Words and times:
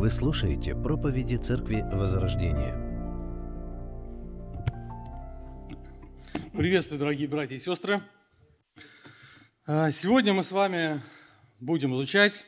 Вы 0.00 0.08
слушаете 0.08 0.74
проповеди 0.74 1.36
Церкви 1.36 1.84
Возрождения. 1.92 2.72
Приветствую, 6.54 6.98
дорогие 6.98 7.28
братья 7.28 7.54
и 7.54 7.58
сестры. 7.58 8.00
А, 9.66 9.90
Сегодня 9.90 10.32
мы 10.32 10.42
с 10.42 10.52
вами 10.52 11.02
будем 11.60 11.94
изучать 11.96 12.46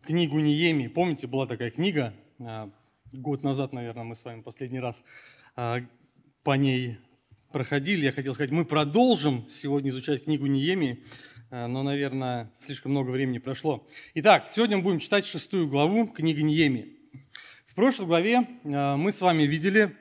книгу 0.00 0.40
Ниеми. 0.40 0.86
Помните, 0.86 1.26
была 1.26 1.44
такая 1.44 1.70
книга, 1.70 2.14
а, 2.38 2.70
год 3.12 3.42
назад, 3.42 3.74
наверное, 3.74 4.04
мы 4.04 4.14
с 4.14 4.24
вами 4.24 4.40
последний 4.40 4.80
раз 4.80 5.04
а, 5.56 5.80
по 6.44 6.56
ней 6.56 6.98
проходили. 7.52 8.06
Я 8.06 8.12
хотел 8.12 8.32
сказать, 8.32 8.52
мы 8.52 8.64
продолжим 8.64 9.46
сегодня 9.50 9.90
изучать 9.90 10.24
книгу 10.24 10.46
Ниеми, 10.46 11.04
но, 11.50 11.82
наверное, 11.82 12.52
слишком 12.60 12.92
много 12.92 13.10
времени 13.10 13.38
прошло. 13.38 13.86
Итак, 14.14 14.48
сегодня 14.48 14.76
мы 14.76 14.84
будем 14.84 15.00
читать 15.00 15.26
шестую 15.26 15.68
главу 15.68 16.06
книги 16.06 16.40
Ниеми. 16.42 16.96
В 17.66 17.74
прошлой 17.74 18.06
главе 18.06 18.46
мы 18.62 19.10
с 19.10 19.20
вами 19.20 19.42
видели, 19.42 19.96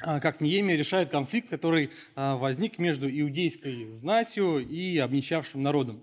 как 0.00 0.40
Ниемия 0.40 0.76
решает 0.76 1.10
конфликт, 1.10 1.48
который 1.48 1.90
возник 2.16 2.78
между 2.78 3.08
иудейской 3.08 3.90
знатью 3.90 4.58
и 4.58 4.98
обнищавшим 4.98 5.62
народом. 5.62 6.02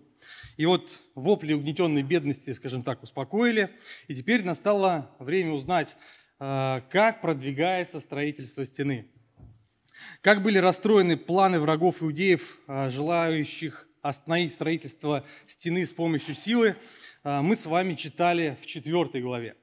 И 0.56 0.66
вот 0.66 1.00
вопли 1.14 1.54
угнетенной 1.54 2.04
бедности, 2.04 2.54
скажем 2.54 2.84
так, 2.84 3.04
успокоили. 3.04 3.70
И 4.08 4.16
теперь 4.16 4.46
настало 4.46 5.14
время 5.20 5.52
узнать, 5.52 5.98
как 6.38 7.20
продвигается 7.22 8.00
строительство 8.00 8.64
стены. 8.64 9.08
Как 10.22 10.42
были 10.42 10.58
расстроены 10.58 11.18
планы 11.18 11.60
врагов 11.60 12.02
иудеев, 12.02 12.58
желающих 12.88 13.89
остановить 14.02 14.54
строительство 14.54 15.26
стены 15.48 15.86
с 15.86 15.92
помощью 15.92 16.36
силы, 16.36 16.76
мы 17.24 17.56
с 17.56 17.66
вами 17.66 17.96
читали 17.96 18.58
в 18.62 18.66
четвертой 18.66 19.22
главе. 19.22 19.56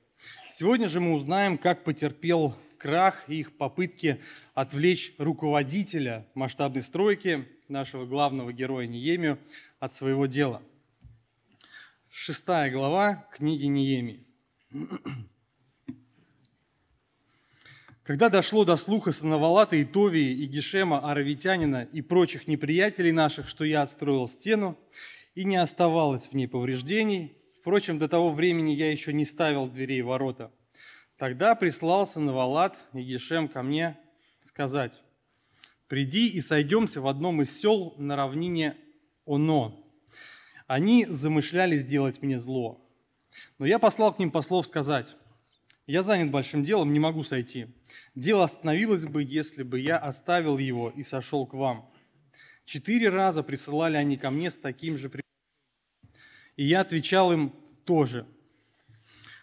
Сегодня 0.50 0.88
же 0.88 1.00
мы 1.00 1.12
узнаем, 1.12 1.58
как 1.58 1.84
потерпел 1.84 2.56
крах 2.78 3.28
и 3.28 3.36
их 3.36 3.56
попытки 3.56 4.20
отвлечь 4.54 5.14
руководителя 5.18 6.26
масштабной 6.34 6.82
стройки, 6.82 7.46
нашего 7.68 8.06
главного 8.06 8.52
героя 8.52 8.86
Ниемию, 8.86 9.38
от 9.80 9.92
своего 9.92 10.26
дела. 10.26 10.62
Шестая 12.08 12.70
глава 12.70 13.28
книги 13.32 13.66
Ниемии. 13.66 14.26
Когда 18.06 18.28
дошло 18.28 18.64
до 18.64 18.76
слуха 18.76 19.10
Санавалата 19.10 19.74
и 19.74 19.84
Товии, 19.84 20.30
и 20.30 20.46
Гешема, 20.46 21.10
Аравитянина 21.10 21.88
и 21.90 22.02
прочих 22.02 22.46
неприятелей 22.46 23.10
наших, 23.10 23.48
что 23.48 23.64
я 23.64 23.82
отстроил 23.82 24.28
стену, 24.28 24.78
и 25.34 25.42
не 25.42 25.56
оставалось 25.56 26.28
в 26.28 26.32
ней 26.32 26.46
повреждений, 26.46 27.36
впрочем, 27.58 27.98
до 27.98 28.08
того 28.08 28.30
времени 28.30 28.70
я 28.70 28.92
еще 28.92 29.12
не 29.12 29.24
ставил 29.24 29.66
дверей 29.66 30.02
ворота, 30.02 30.52
тогда 31.18 31.56
прислал 31.56 32.06
Санавалат 32.06 32.78
и 32.92 33.02
Гешем 33.02 33.48
ко 33.48 33.64
мне 33.64 33.98
сказать, 34.40 35.02
«Приди 35.88 36.28
и 36.28 36.40
сойдемся 36.40 37.00
в 37.00 37.08
одном 37.08 37.42
из 37.42 37.58
сел 37.58 37.92
на 37.98 38.14
равнине 38.14 38.76
Оно». 39.26 39.84
Они 40.68 41.06
замышляли 41.06 41.76
сделать 41.76 42.22
мне 42.22 42.38
зло. 42.38 42.88
Но 43.58 43.66
я 43.66 43.80
послал 43.80 44.14
к 44.14 44.20
ним 44.20 44.30
послов 44.30 44.64
сказать, 44.68 45.08
«Я 45.86 46.02
занят 46.02 46.30
большим 46.30 46.64
делом, 46.64 46.92
не 46.92 46.98
могу 46.98 47.22
сойти. 47.22 47.68
Дело 48.14 48.44
остановилось 48.44 49.06
бы, 49.06 49.22
если 49.22 49.62
бы 49.62 49.80
я 49.80 49.98
оставил 49.98 50.58
его 50.58 50.90
и 50.90 51.02
сошел 51.02 51.46
к 51.46 51.54
вам». 51.54 51.90
Четыре 52.64 53.10
раза 53.10 53.42
присылали 53.42 53.96
они 53.96 54.16
ко 54.16 54.30
мне 54.30 54.50
с 54.50 54.56
таким 54.56 54.98
же 54.98 55.08
и 56.56 56.64
я 56.64 56.80
отвечал 56.80 57.32
им 57.32 57.52
тоже. 57.84 58.26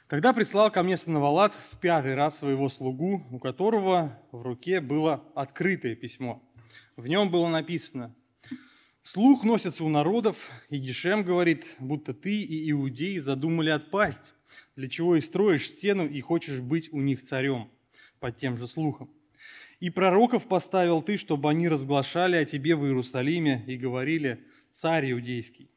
Тогда 0.09 0.33
прислал 0.33 0.71
ко 0.71 0.83
мне 0.83 0.97
Санавалат 0.97 1.53
в 1.55 1.79
пятый 1.79 2.15
раз 2.15 2.39
своего 2.39 2.69
слугу, 2.69 3.23
у 3.31 3.39
которого 3.39 4.19
в 4.31 4.41
руке 4.41 4.81
было 4.81 5.23
открытое 5.35 5.95
письмо. 5.95 6.43
В 6.97 7.07
нем 7.07 7.29
было 7.31 7.47
написано 7.47 8.13
«Слух 9.01 9.43
носится 9.43 9.83
у 9.83 9.89
народов, 9.89 10.49
и 10.69 10.77
Гешем 10.77 11.23
говорит, 11.23 11.75
будто 11.79 12.13
ты 12.13 12.41
и 12.41 12.71
иудеи 12.71 13.17
задумали 13.17 13.69
отпасть, 13.69 14.33
для 14.75 14.89
чего 14.89 15.15
и 15.15 15.21
строишь 15.21 15.67
стену 15.67 16.07
и 16.07 16.21
хочешь 16.21 16.61
быть 16.61 16.91
у 16.91 17.01
них 17.01 17.21
царем» 17.21 17.69
под 18.19 18.37
тем 18.37 18.57
же 18.57 18.67
слухом. 18.67 19.09
«И 19.79 19.89
пророков 19.89 20.47
поставил 20.47 21.01
ты, 21.01 21.17
чтобы 21.17 21.49
они 21.49 21.67
разглашали 21.67 22.37
о 22.37 22.45
тебе 22.45 22.75
в 22.75 22.85
Иерусалиме 22.85 23.63
и 23.67 23.77
говорили, 23.77 24.43
царь 24.71 25.11
иудейский». 25.11 25.69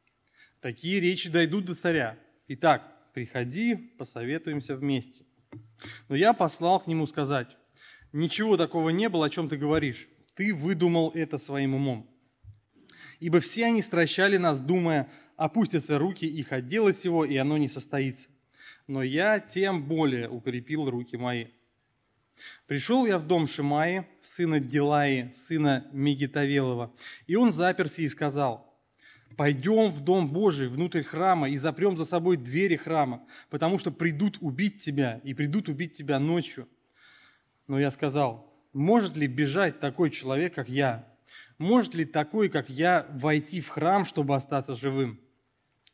Такие 0.61 1.01
речи 1.01 1.29
дойдут 1.29 1.67
до 1.67 1.75
царя. 1.75 2.19
Итак, 2.49 3.13
приходи, 3.13 3.75
посоветуемся 3.75 4.75
вместе. 4.75 5.25
Но 6.09 6.17
я 6.17 6.33
послал 6.33 6.81
к 6.81 6.87
нему 6.87 7.07
сказать, 7.07 7.57
ничего 8.13 8.57
такого 8.57 8.91
не 8.91 9.09
было, 9.09 9.27
о 9.27 9.31
чем 9.31 9.49
ты 9.49 9.57
говоришь. 9.57 10.09
Ты 10.35 10.55
выдумал 10.55 11.13
это 11.15 11.39
своим 11.39 11.75
умом. 11.75 12.11
Ибо 13.21 13.41
все 13.41 13.67
они 13.67 13.81
стращали 13.81 14.39
нас, 14.39 14.59
думая, 14.59 15.09
опустятся 15.37 15.99
руки 15.99 16.27
их 16.27 16.53
отдела 16.53 16.93
сего, 16.93 17.25
и 17.25 17.37
оно 17.37 17.59
не 17.59 17.69
состоится. 17.69 18.29
Но 18.87 19.03
я 19.03 19.41
тем 19.41 19.85
более 19.85 20.29
укрепил 20.29 20.89
руки 20.89 21.17
мои. 21.17 21.47
Пришел 22.67 23.07
я 23.07 23.19
в 23.19 23.27
дом 23.27 23.47
Шимаи, 23.47 24.07
сына 24.23 24.61
Дилаи, 24.61 25.31
сына 25.33 25.87
Мегитавелова, 25.93 26.93
и 27.27 27.35
он 27.35 27.51
заперся 27.51 28.03
и 28.03 28.09
сказал, 28.09 28.79
пойдем 29.37 29.91
в 29.91 30.01
дом 30.01 30.29
Божий, 30.31 30.69
внутрь 30.69 31.03
храма, 31.03 31.49
и 31.49 31.57
запрем 31.57 31.97
за 31.97 32.05
собой 32.05 32.37
двери 32.37 32.77
храма, 32.77 33.25
потому 33.51 33.79
что 33.79 33.91
придут 33.91 34.39
убить 34.41 34.79
тебя, 34.79 35.21
и 35.25 35.35
придут 35.35 35.69
убить 35.69 35.95
тебя 35.95 36.19
ночью. 36.19 36.69
Но 37.67 37.81
я 37.81 37.91
сказал, 37.91 38.53
может 38.73 39.17
ли 39.17 39.27
бежать 39.27 39.81
такой 39.81 40.11
человек, 40.11 40.55
как 40.55 40.69
я? 40.69 41.09
Может 41.59 41.95
ли 41.95 42.05
такой, 42.05 42.49
как 42.49 42.69
я, 42.69 43.07
войти 43.11 43.61
в 43.61 43.69
храм, 43.69 44.05
чтобы 44.05 44.35
остаться 44.35 44.75
живым? 44.75 45.19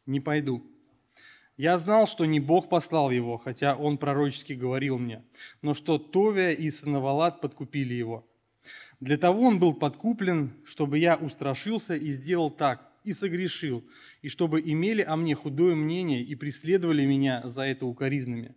Не 0.06 0.18
пойду. 0.20 0.66
Я 1.56 1.76
знал, 1.76 2.06
что 2.06 2.24
не 2.24 2.40
Бог 2.40 2.68
послал 2.68 3.10
его, 3.10 3.36
хотя 3.36 3.76
он 3.76 3.98
пророчески 3.98 4.54
говорил 4.54 4.98
мне, 4.98 5.22
но 5.60 5.74
что 5.74 5.98
Товия 5.98 6.52
и 6.52 6.70
Санавалат 6.70 7.40
подкупили 7.40 7.94
его. 7.94 8.26
Для 9.00 9.18
того 9.18 9.42
он 9.42 9.58
был 9.58 9.74
подкуплен, 9.74 10.52
чтобы 10.64 10.98
я 10.98 11.16
устрашился 11.16 11.94
и 11.94 12.10
сделал 12.10 12.50
так, 12.50 12.90
и 13.04 13.12
согрешил, 13.12 13.84
и 14.22 14.28
чтобы 14.28 14.60
имели 14.60 15.02
о 15.02 15.16
мне 15.16 15.34
худое 15.34 15.74
мнение 15.74 16.22
и 16.22 16.34
преследовали 16.36 17.04
меня 17.04 17.42
за 17.46 17.62
это 17.62 17.84
укоризнами. 17.84 18.54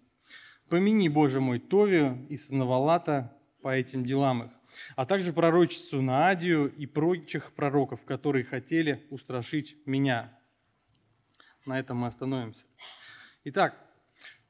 Помяни, 0.69 1.09
Боже 1.09 1.41
мой, 1.41 1.59
Товию 1.59 2.25
и 2.29 2.37
Санавалата 2.37 3.35
по 3.61 3.75
этим 3.75 4.05
делам 4.05 4.43
их, 4.43 4.51
а 4.95 5.05
также 5.05 5.33
пророчицу 5.33 6.01
Наадию 6.01 6.71
и 6.75 6.85
прочих 6.85 7.51
пророков, 7.53 8.05
которые 8.05 8.45
хотели 8.45 9.05
устрашить 9.09 9.75
меня. 9.85 10.37
На 11.65 11.79
этом 11.79 11.97
мы 11.97 12.07
остановимся. 12.07 12.63
Итак, 13.43 13.75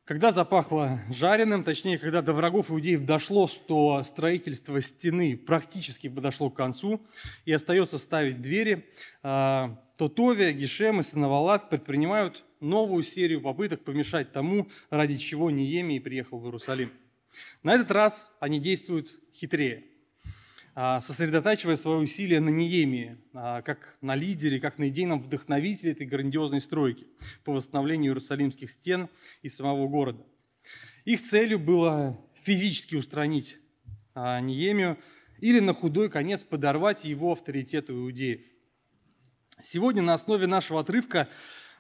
когда 0.03 0.31
запахло 0.31 0.99
жареным, 1.09 1.63
точнее, 1.63 1.97
когда 1.97 2.21
до 2.21 2.33
врагов 2.33 2.69
иудеев 2.69 3.05
дошло, 3.05 3.47
что 3.47 4.03
строительство 4.03 4.79
стены 4.81 5.37
практически 5.37 6.09
подошло 6.09 6.49
к 6.49 6.55
концу 6.55 7.01
и 7.45 7.53
остается 7.53 7.97
ставить 7.97 8.41
двери, 8.41 8.85
а, 9.23 9.81
то 9.97 10.09
Товия, 10.09 10.51
Гешем 10.51 10.99
и 10.99 11.03
Санавалат 11.03 11.69
предпринимают 11.69 12.43
новую 12.59 13.03
серию 13.03 13.41
попыток 13.41 13.83
помешать 13.83 14.33
тому, 14.33 14.69
ради 14.89 15.15
чего 15.15 15.49
Ниемий 15.49 16.01
приехал 16.01 16.39
в 16.39 16.45
Иерусалим. 16.45 16.91
На 17.63 17.73
этот 17.73 17.91
раз 17.91 18.35
они 18.39 18.59
действуют 18.59 19.11
хитрее, 19.33 19.85
сосредотачивая 20.75 21.77
свои 21.77 21.95
усилия 21.95 22.41
на 22.41 22.49
Ниемии, 22.49 23.17
а, 23.33 23.61
как 23.61 23.97
на 24.01 24.13
лидере, 24.13 24.59
как 24.59 24.77
на 24.77 24.89
идейном 24.89 25.21
вдохновителе 25.21 25.93
этой 25.93 26.05
грандиозной 26.05 26.59
стройки 26.59 27.07
по 27.45 27.53
восстановлению 27.53 28.11
иерусалимских 28.11 28.69
стен 28.69 29.07
и 29.41 29.47
самого 29.47 29.87
города. 29.87 30.25
Их 31.05 31.22
целью 31.22 31.59
было 31.59 32.19
физически 32.35 32.95
устранить 32.95 33.57
а, 34.13 34.41
Ниемию 34.41 34.97
или 35.39 35.61
на 35.61 35.73
худой 35.73 36.09
конец 36.09 36.43
подорвать 36.43 37.05
его 37.05 37.31
авторитет 37.31 37.89
у 37.89 37.93
иудеев. 37.93 38.41
Сегодня 39.61 40.01
на 40.01 40.13
основе 40.13 40.45
нашего 40.45 40.81
отрывка 40.81 41.29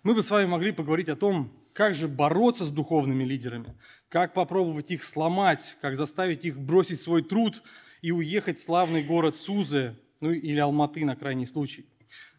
мы 0.03 0.15
бы 0.15 0.23
с 0.23 0.31
вами 0.31 0.47
могли 0.47 0.71
поговорить 0.71 1.09
о 1.09 1.17
том, 1.17 1.51
как 1.73 1.95
же 1.95 2.07
бороться 2.07 2.63
с 2.63 2.71
духовными 2.71 3.25
лидерами, 3.25 3.75
как 4.07 4.33
попробовать 4.33 4.91
их 4.91 5.03
сломать, 5.03 5.75
как 5.81 5.97
заставить 5.97 6.45
их 6.45 6.57
бросить 6.57 7.01
свой 7.01 7.21
труд 7.21 7.61
и 8.01 8.11
уехать 8.11 8.57
в 8.57 8.63
славный 8.63 9.03
город 9.03 9.35
Сузы, 9.35 9.97
ну 10.21 10.31
или 10.31 10.59
Алматы 10.59 11.05
на 11.05 11.15
крайний 11.15 11.45
случай. 11.45 11.85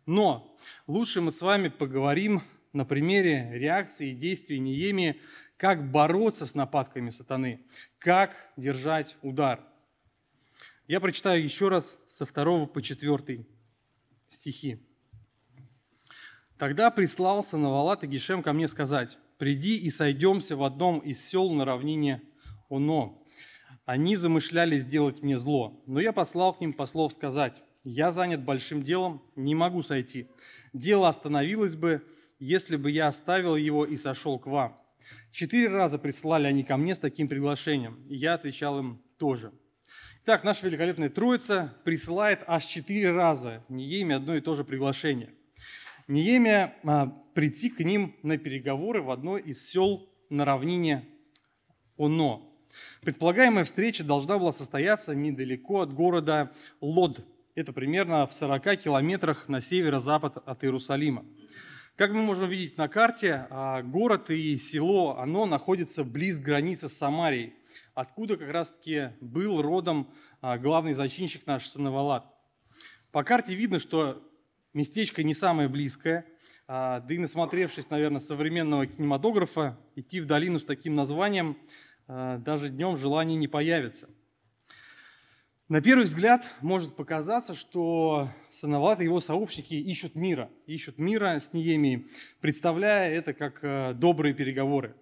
Но 0.07 0.57
лучше 0.87 1.21
мы 1.21 1.31
с 1.31 1.43
вами 1.43 1.69
поговорим 1.69 2.43
на 2.73 2.85
примере 2.85 3.51
реакции 3.53 4.11
и 4.11 4.15
действий 4.15 4.59
Неемии, 4.59 5.21
как 5.57 5.91
бороться 5.91 6.47
с 6.47 6.55
нападками 6.55 7.11
сатаны, 7.11 7.65
как 7.99 8.37
держать 8.57 9.17
удар. 9.23 9.61
Я 10.87 11.01
прочитаю 11.01 11.43
еще 11.43 11.69
раз 11.69 11.99
со 12.07 12.27
второго 12.27 12.67
по 12.67 12.81
четвертый 12.83 13.49
стихи. 14.29 14.87
Тогда 16.59 16.91
прислал 16.91 17.43
Санавалат 17.43 18.05
и 18.05 18.07
Гешем 18.07 18.43
ко 18.43 18.53
мне 18.53 18.69
сказать, 18.69 19.19
приди 19.39 19.77
и 19.77 19.91
сойдемся 19.91 20.57
в 20.57 20.63
одном 20.63 21.01
из 21.01 21.23
сел 21.25 21.51
на 21.51 21.65
равнине 21.65 22.23
Оно. 22.71 23.26
Они 23.87 24.17
замышляли 24.17 24.79
сделать 24.79 25.23
мне 25.23 25.39
зло, 25.39 25.81
но 25.87 26.01
я 26.01 26.13
послал 26.13 26.53
к 26.53 26.61
ним 26.61 26.73
послов 26.73 27.13
сказать, 27.13 27.63
я 27.85 28.11
занят 28.11 28.45
большим 28.45 28.83
делом, 28.83 29.23
не 29.37 29.55
могу 29.55 29.81
сойти. 29.83 30.27
Дело 30.73 31.07
остановилось 31.07 31.77
бы, 31.77 32.03
если 32.41 32.75
бы 32.75 32.91
я 32.91 33.07
оставил 33.07 33.55
его 33.55 33.87
и 33.87 33.97
сошел 33.97 34.41
к 34.41 34.47
вам. 34.49 34.77
Четыре 35.31 35.69
раза 35.69 35.99
присылали 35.99 36.49
они 36.49 36.65
ко 36.65 36.77
мне 36.77 36.97
с 36.97 36.99
таким 36.99 37.29
приглашением, 37.29 38.05
и 38.09 38.17
я 38.17 38.35
отвечал 38.35 38.81
им 38.81 39.01
тоже. 39.19 39.53
Итак, 40.25 40.43
наша 40.43 40.67
великолепная 40.67 41.09
Троица 41.09 41.73
присылает 41.85 42.41
аж 42.49 42.65
четыре 42.65 43.13
раза 43.13 43.65
Нееме 43.69 44.17
одно 44.17 44.35
и 44.35 44.41
то 44.41 44.57
же 44.57 44.65
приглашение. 44.65 45.33
Нееме 46.09 46.75
а, 46.83 47.07
прийти 47.35 47.71
к 47.71 47.79
ним 47.79 48.17
на 48.25 48.37
переговоры 48.37 49.01
в 49.01 49.13
одно 49.13 49.39
из 49.39 49.65
сел 49.65 50.09
на 50.29 50.45
равнине 50.45 51.07
Оно. 51.97 52.46
Предполагаемая 53.03 53.65
встреча 53.65 54.05
должна 54.05 54.39
была 54.39 54.53
состояться 54.53 55.15
недалеко 55.15 55.81
от 55.81 55.93
города 55.93 56.53
Лод. 56.81 57.25
Это 57.55 57.73
примерно 57.73 58.27
в 58.27 58.33
40 58.33 58.77
километрах 58.81 59.49
на 59.49 59.61
северо-запад 59.61 60.39
от 60.45 60.65
Иерусалима. 60.65 61.25
Как 61.97 62.13
мы 62.13 62.21
можем 62.21 62.51
видеть 62.51 62.77
на 62.77 62.89
карте, 62.89 63.47
а, 63.49 63.83
город 63.83 64.29
и 64.29 64.57
село, 64.59 65.19
оно 65.19 65.47
находится 65.47 66.05
близ 66.05 66.39
границы 66.39 66.89
с 66.89 66.93
Самарией, 66.93 67.55
откуда 67.95 68.37
как 68.37 68.51
раз-таки 68.51 69.13
был 69.23 69.63
родом 69.63 70.13
а, 70.43 70.59
главный 70.59 70.93
зачинщик 70.93 71.47
наш 71.47 71.67
Санавалат. 71.67 72.27
По 73.13 73.25
карте 73.25 73.55
видно, 73.55 73.79
что 73.79 74.23
местечко 74.75 75.23
не 75.23 75.33
самое 75.33 75.71
близкое, 75.71 76.27
а, 76.69 77.01
да 77.01 77.15
и 77.15 77.19
насмотревшись, 77.19 77.89
наверное, 77.89 78.21
современного 78.21 78.87
кинематографа, 78.87 79.79
идти 79.95 80.21
в 80.21 80.27
долину 80.27 80.59
с 80.59 80.65
таким 80.65 80.95
названием– 80.95 81.57
даже 82.09 82.69
днем 82.69 82.97
желание 82.97 83.37
не 83.37 83.49
появится. 83.49 84.09
На 85.69 85.81
первый 85.81 86.05
взгляд 86.05 86.49
может 86.61 86.95
показаться, 86.95 87.53
что 87.53 88.29
Санават 88.51 89.01
и 89.01 89.05
его 89.05 89.19
сообщники 89.19 89.75
ищут 89.75 90.15
мира, 90.15 90.49
ищут 90.69 90.97
мира 90.97 91.41
с 91.41 91.53
Неемией, 91.53 92.07
представляя 92.41 93.11
это 93.11 93.33
как 93.33 93.59
э, 93.63 93.93
добрые 93.95 94.33
переговоры. 94.33 94.95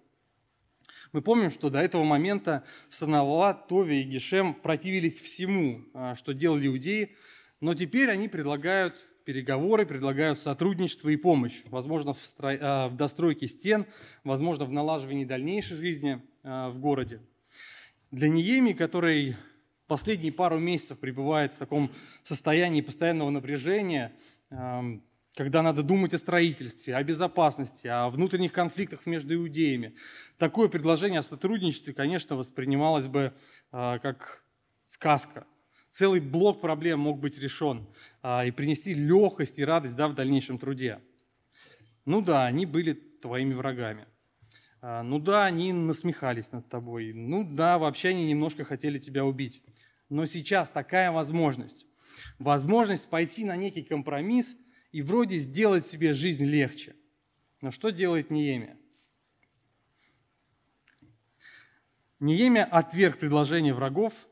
Мы 1.13 1.21
помним, 1.21 1.51
что 1.51 1.69
до 1.69 1.81
этого 1.81 2.03
момента 2.03 2.65
Санават, 2.89 3.69
Тови 3.69 4.01
и 4.01 4.05
Гешем 4.05 4.55
противились 4.55 5.21
всему, 5.21 5.83
а, 5.93 6.15
что 6.15 6.33
делали 6.33 6.67
иудеи, 6.67 7.15
но 7.61 7.75
теперь 7.75 8.09
они 8.09 8.29
предлагают 8.29 9.07
переговоры, 9.27 9.85
предлагают 9.85 10.41
сотрудничество 10.41 11.11
и 11.11 11.17
помощь, 11.17 11.61
возможно, 11.67 12.15
в, 12.15 12.25
строй, 12.25 12.59
а, 12.59 12.89
в 12.89 12.97
достройке 12.97 13.49
стен, 13.49 13.85
возможно, 14.25 14.65
в 14.65 14.73
налаживании 14.73 15.27
дальнейшей 15.27 15.77
жизни– 15.77 16.23
в 16.45 16.79
городе. 16.79 17.21
Для 18.11 18.29
Ниеми, 18.29 18.73
который 18.73 19.37
последние 19.87 20.33
пару 20.33 20.59
месяцев 20.59 20.99
пребывает 20.99 21.53
в 21.53 21.59
таком 21.59 21.91
состоянии 22.23 22.81
постоянного 22.81 23.31
напряжения, 23.31 24.13
эм, 24.51 25.03
когда 25.35 25.63
надо 25.63 25.83
думать 25.83 26.15
о 26.15 26.19
строительстве, 26.19 26.95
о 26.95 27.03
безопасности, 27.03 27.89
о 27.89 28.09
внутренних 28.09 28.53
конфликтах 28.53 29.07
между 29.07 29.35
иудеями. 29.35 29.97
Такое 30.39 30.69
предложение 30.69 31.21
о 31.21 31.25
сотрудничестве, 31.25 31.93
конечно, 31.93 32.37
воспринималось 32.37 33.09
бы 33.09 33.33
э, 33.73 33.99
как 34.01 34.45
сказка. 34.87 35.47
Целый 35.89 36.21
блок 36.21 36.61
проблем 36.61 37.01
мог 37.01 37.19
быть 37.19 37.39
решен 37.39 37.89
э, 38.23 38.49
и 38.49 38.51
принести 38.53 38.95
легкость 38.95 39.59
и 39.59 39.65
радость 39.65 39.97
да, 39.97 40.07
в 40.07 40.15
дальнейшем 40.15 40.59
труде. 40.59 41.01
Ну 42.05 42.21
да, 42.21 42.47
они 42.47 42.65
были 42.65 42.93
твоими 42.93 43.55
врагами. 43.55 44.07
А, 44.87 45.03
ну 45.03 45.19
да, 45.19 45.47
они 45.47 45.73
насмехались 45.73 46.53
над 46.53 46.69
тобой. 46.69 47.15
Ну 47.15 47.43
да, 47.43 47.79
вообще 47.79 48.11
они 48.11 48.27
немножко 48.27 48.65
хотели 48.65 48.99
тебя 48.99 49.25
убить. 49.25 49.63
Но 50.11 50.27
сейчас 50.27 50.69
такая 50.69 51.11
возможность. 51.11 51.87
Возможность 52.39 53.09
пойти 53.09 53.47
на 53.47 53.57
некий 53.57 53.83
компромисс 53.83 54.55
и 54.93 55.01
вроде 55.01 55.39
сделать 55.39 55.87
себе 55.87 56.13
жизнь 56.13 56.45
легче. 56.45 56.95
Но 57.63 57.71
что 57.71 57.89
делает 57.89 58.29
Неемия? 58.29 58.77
Неемия 62.21 62.65
отверг 62.65 63.19
предложение 63.19 63.73
врагов 63.73 64.29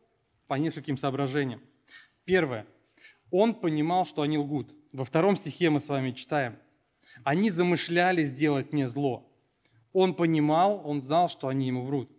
по 0.49 0.55
нескольким 0.57 0.99
соображениям. 0.99 1.63
Первое. 2.27 2.67
Он 3.31 3.55
понимал, 3.55 4.05
что 4.05 4.21
они 4.21 4.37
лгут. 4.37 4.75
Во 4.93 5.07
втором 5.07 5.35
стихе 5.35 5.71
мы 5.71 5.81
с 5.81 5.89
вами 5.89 6.11
читаем. 6.11 6.59
Они 7.25 7.49
замышляли 7.49 8.23
сделать 8.25 8.75
мне 8.75 8.87
зло. 8.87 9.32
Он 9.93 10.15
понимал, 10.15 10.83
он 10.85 11.01
знал, 11.01 11.29
что 11.29 11.49
они 11.49 11.67
ему 11.67 11.83
врут. 11.83 12.11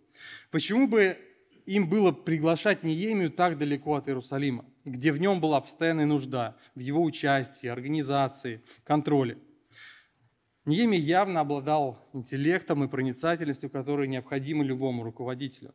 Почему 0.52 0.88
бы 0.88 1.18
им 1.66 1.90
было 1.90 2.12
приглашать 2.12 2.84
Неемию 2.84 3.32
так 3.32 3.58
далеко 3.58 3.96
от 3.96 4.08
Иерусалима, 4.08 4.66
где 4.86 5.12
в 5.12 5.20
нем 5.20 5.40
была 5.40 5.60
постоянная 5.62 6.06
нужда, 6.06 6.56
в 6.76 6.80
его 6.80 7.02
участии, 7.02 7.68
организации, 7.68 8.62
контроле? 8.84 9.38
Неемия 10.66 11.00
явно 11.00 11.42
обладал 11.42 12.00
интеллектом 12.14 12.84
и 12.84 12.88
проницательностью, 12.88 13.70
которые 13.70 14.08
необходимы 14.08 14.64
любому 14.64 15.04
руководителю. 15.04 15.74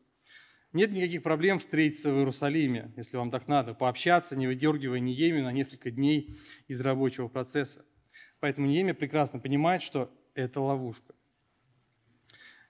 Нет 0.73 0.93
никаких 0.93 1.23
проблем 1.23 1.59
встретиться 1.59 2.11
в 2.11 2.17
Иерусалиме, 2.17 2.93
если 2.97 3.17
вам 3.17 3.31
так 3.31 3.49
надо, 3.49 3.75
пообщаться, 3.75 4.37
не 4.37 4.47
выдергивая 4.47 5.01
Неемию 5.01 5.45
на 5.45 5.53
несколько 5.53 5.91
дней 5.91 6.37
из 6.69 6.81
рабочего 6.81 7.29
процесса. 7.29 7.85
Поэтому 8.41 8.67
Неемия 8.67 8.95
прекрасно 8.95 9.41
понимает, 9.41 9.83
что 9.83 10.11
это 10.35 10.61
ловушка. 10.61 11.15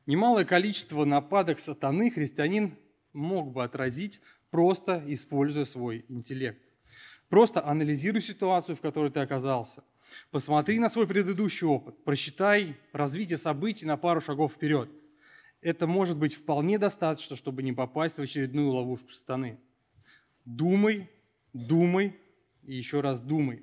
Немалое 0.08 0.46
количество 0.46 1.04
нападок 1.04 1.58
сатаны 1.58 2.10
христианин 2.10 2.78
мог 3.12 3.52
бы 3.52 3.62
отразить, 3.62 4.22
просто 4.48 5.02
используя 5.06 5.66
свой 5.66 6.06
интеллект. 6.08 6.62
Просто 7.28 7.62
анализируй 7.62 8.22
ситуацию, 8.22 8.74
в 8.74 8.80
которой 8.80 9.10
ты 9.10 9.20
оказался. 9.20 9.84
Посмотри 10.30 10.78
на 10.78 10.88
свой 10.88 11.06
предыдущий 11.06 11.66
опыт, 11.66 12.02
просчитай 12.04 12.78
развитие 12.94 13.36
событий 13.36 13.84
на 13.84 13.98
пару 13.98 14.22
шагов 14.22 14.54
вперед. 14.54 14.88
Это 15.60 15.86
может 15.86 16.16
быть 16.16 16.32
вполне 16.32 16.78
достаточно, 16.78 17.36
чтобы 17.36 17.62
не 17.62 17.74
попасть 17.74 18.16
в 18.16 18.22
очередную 18.22 18.70
ловушку 18.70 19.10
сатаны. 19.10 19.60
Думай, 20.46 21.10
думай 21.52 22.16
и 22.62 22.74
еще 22.74 23.02
раз 23.02 23.20
думай. 23.20 23.62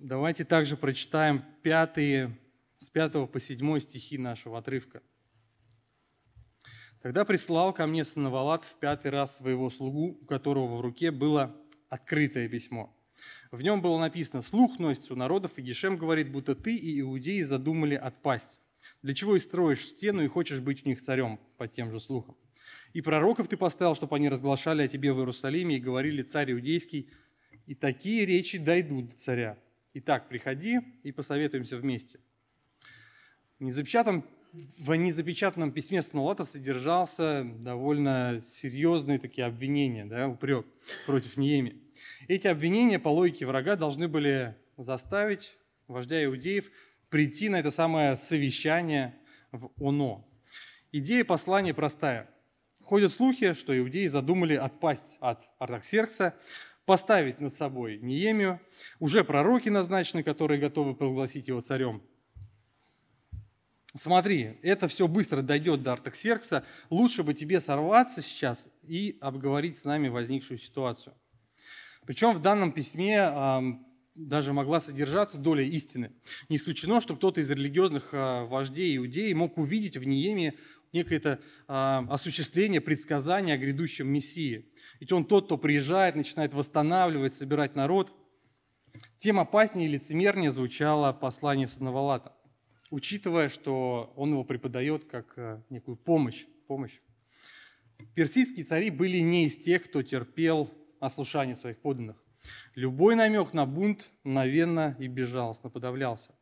Давайте 0.00 0.44
также 0.44 0.76
прочитаем 0.76 1.44
пятые 1.62 2.36
с 2.78 2.90
5 2.90 3.30
по 3.30 3.40
7 3.40 3.80
стихи 3.80 4.18
нашего 4.18 4.58
отрывка. 4.58 5.02
Тогда 7.02 7.24
прислал 7.24 7.72
ко 7.72 7.86
мне 7.86 8.04
Санавалат 8.04 8.64
в 8.64 8.74
пятый 8.76 9.10
раз 9.10 9.36
своего 9.36 9.70
слугу, 9.70 10.18
у 10.20 10.24
которого 10.26 10.76
в 10.76 10.80
руке 10.80 11.10
было 11.10 11.56
открытое 11.88 12.48
письмо. 12.48 12.92
В 13.50 13.62
нем 13.62 13.80
было 13.80 13.98
написано 13.98 14.40
«Слух 14.40 14.78
носится 14.78 15.12
у 15.12 15.16
народов, 15.16 15.52
и 15.56 15.62
Гешем 15.62 15.96
говорит, 15.96 16.30
будто 16.30 16.54
ты 16.54 16.76
и 16.76 17.00
иудеи 17.00 17.42
задумали 17.42 17.94
отпасть. 17.94 18.58
Для 19.02 19.14
чего 19.14 19.36
и 19.36 19.40
строишь 19.40 19.86
стену 19.86 20.22
и 20.22 20.28
хочешь 20.28 20.60
быть 20.60 20.84
у 20.84 20.88
них 20.88 21.00
царем?» 21.00 21.38
по 21.56 21.68
тем 21.68 21.90
же 21.90 22.00
слухам. 22.00 22.36
«И 22.92 23.00
пророков 23.00 23.48
ты 23.48 23.56
поставил, 23.56 23.94
чтобы 23.94 24.16
они 24.16 24.28
разглашали 24.28 24.82
о 24.82 24.88
тебе 24.88 25.12
в 25.12 25.18
Иерусалиме 25.18 25.76
и 25.76 25.80
говорили 25.80 26.22
царь 26.22 26.52
иудейский, 26.52 27.08
и 27.66 27.74
такие 27.74 28.26
речи 28.26 28.58
дойдут 28.58 29.10
до 29.10 29.16
царя. 29.16 29.58
Итак, 29.94 30.28
приходи 30.28 30.80
и 31.02 31.12
посоветуемся 31.12 31.76
вместе». 31.76 32.20
В 33.58 33.64
незапечатанном, 33.64 34.22
в 34.52 34.94
незапечатанном 34.94 35.72
письме 35.72 36.02
Саналата 36.02 36.44
содержался 36.44 37.42
довольно 37.42 38.42
серьезные 38.44 39.18
такие 39.18 39.46
обвинения, 39.46 40.04
да, 40.04 40.28
упрек 40.28 40.66
против 41.06 41.38
Нееми. 41.38 41.80
Эти 42.28 42.48
обвинения 42.48 42.98
по 42.98 43.08
логике 43.08 43.46
врага 43.46 43.76
должны 43.76 44.08
были 44.08 44.54
заставить 44.76 45.56
вождя 45.88 46.22
иудеев 46.22 46.70
прийти 47.08 47.48
на 47.48 47.60
это 47.60 47.70
самое 47.70 48.16
совещание 48.16 49.14
в 49.52 49.70
ОНО. 49.82 50.22
Идея 50.92 51.24
послания 51.24 51.72
простая. 51.72 52.28
Ходят 52.82 53.12
слухи, 53.12 53.54
что 53.54 53.76
иудеи 53.76 54.06
задумали 54.06 54.54
отпасть 54.54 55.16
от 55.20 55.48
Артаксеркса, 55.58 56.34
поставить 56.84 57.40
над 57.40 57.54
собой 57.54 57.98
Неемию. 58.02 58.60
Уже 59.00 59.24
пророки 59.24 59.70
назначены, 59.70 60.22
которые 60.22 60.60
готовы 60.60 60.94
прогласить 60.94 61.48
его 61.48 61.62
царем 61.62 62.02
смотри, 63.96 64.58
это 64.62 64.88
все 64.88 65.08
быстро 65.08 65.42
дойдет 65.42 65.82
до 65.82 65.92
Артаксеркса, 65.92 66.64
лучше 66.90 67.22
бы 67.22 67.34
тебе 67.34 67.60
сорваться 67.60 68.22
сейчас 68.22 68.68
и 68.82 69.18
обговорить 69.20 69.78
с 69.78 69.84
нами 69.84 70.08
возникшую 70.08 70.58
ситуацию. 70.58 71.14
Причем 72.06 72.32
в 72.32 72.40
данном 72.40 72.72
письме 72.72 73.80
даже 74.16 74.52
могла 74.52 74.80
содержаться 74.80 75.38
доля 75.38 75.62
истины. 75.62 76.12
Не 76.48 76.56
исключено, 76.56 77.00
что 77.00 77.14
кто-то 77.16 77.40
из 77.40 77.50
религиозных 77.50 78.14
э, 78.14 78.44
вождей 78.44 78.96
иудеи 78.96 79.32
мог 79.34 79.58
увидеть 79.58 79.96
в 79.98 80.06
Ниеме 80.06 80.54
некое 80.92 81.16
это, 81.16 81.40
э, 81.68 81.72
осуществление 82.08 82.80
предсказания 82.80 83.54
о 83.54 83.58
грядущем 83.58 84.08
Мессии. 84.08 84.70
Ведь 85.00 85.12
он 85.12 85.26
тот, 85.26 85.44
кто 85.46 85.58
приезжает, 85.58 86.16
начинает 86.16 86.54
восстанавливать, 86.54 87.34
собирать 87.34 87.76
народ. 87.76 88.10
Тем 89.18 89.38
опаснее 89.38 89.86
и 89.86 89.92
лицемернее 89.92 90.50
звучало 90.50 91.12
послание 91.12 91.66
Санавалата. 91.66 92.35
Учитывая, 92.90 93.48
что 93.48 94.12
он 94.16 94.30
его 94.30 94.44
преподает 94.44 95.04
как 95.04 95.32
э, 95.36 95.60
некую 95.70 95.96
помощь. 95.96 96.46
помощь. 96.66 97.00
Персидские 98.14 98.64
цари 98.64 98.90
были 98.90 99.18
не 99.18 99.46
из 99.46 99.56
тех, 99.56 99.84
кто 99.84 100.02
терпел 100.02 100.70
ослушание 101.00 101.56
своих 101.56 101.78
подданных. 101.78 102.16
Любой 102.74 103.14
намек 103.14 103.52
на 103.52 103.66
бунт 103.66 104.10
мгновенно 104.22 104.96
и 104.98 105.08
безжалостно 105.08 105.70
подавлялся. 105.70 106.34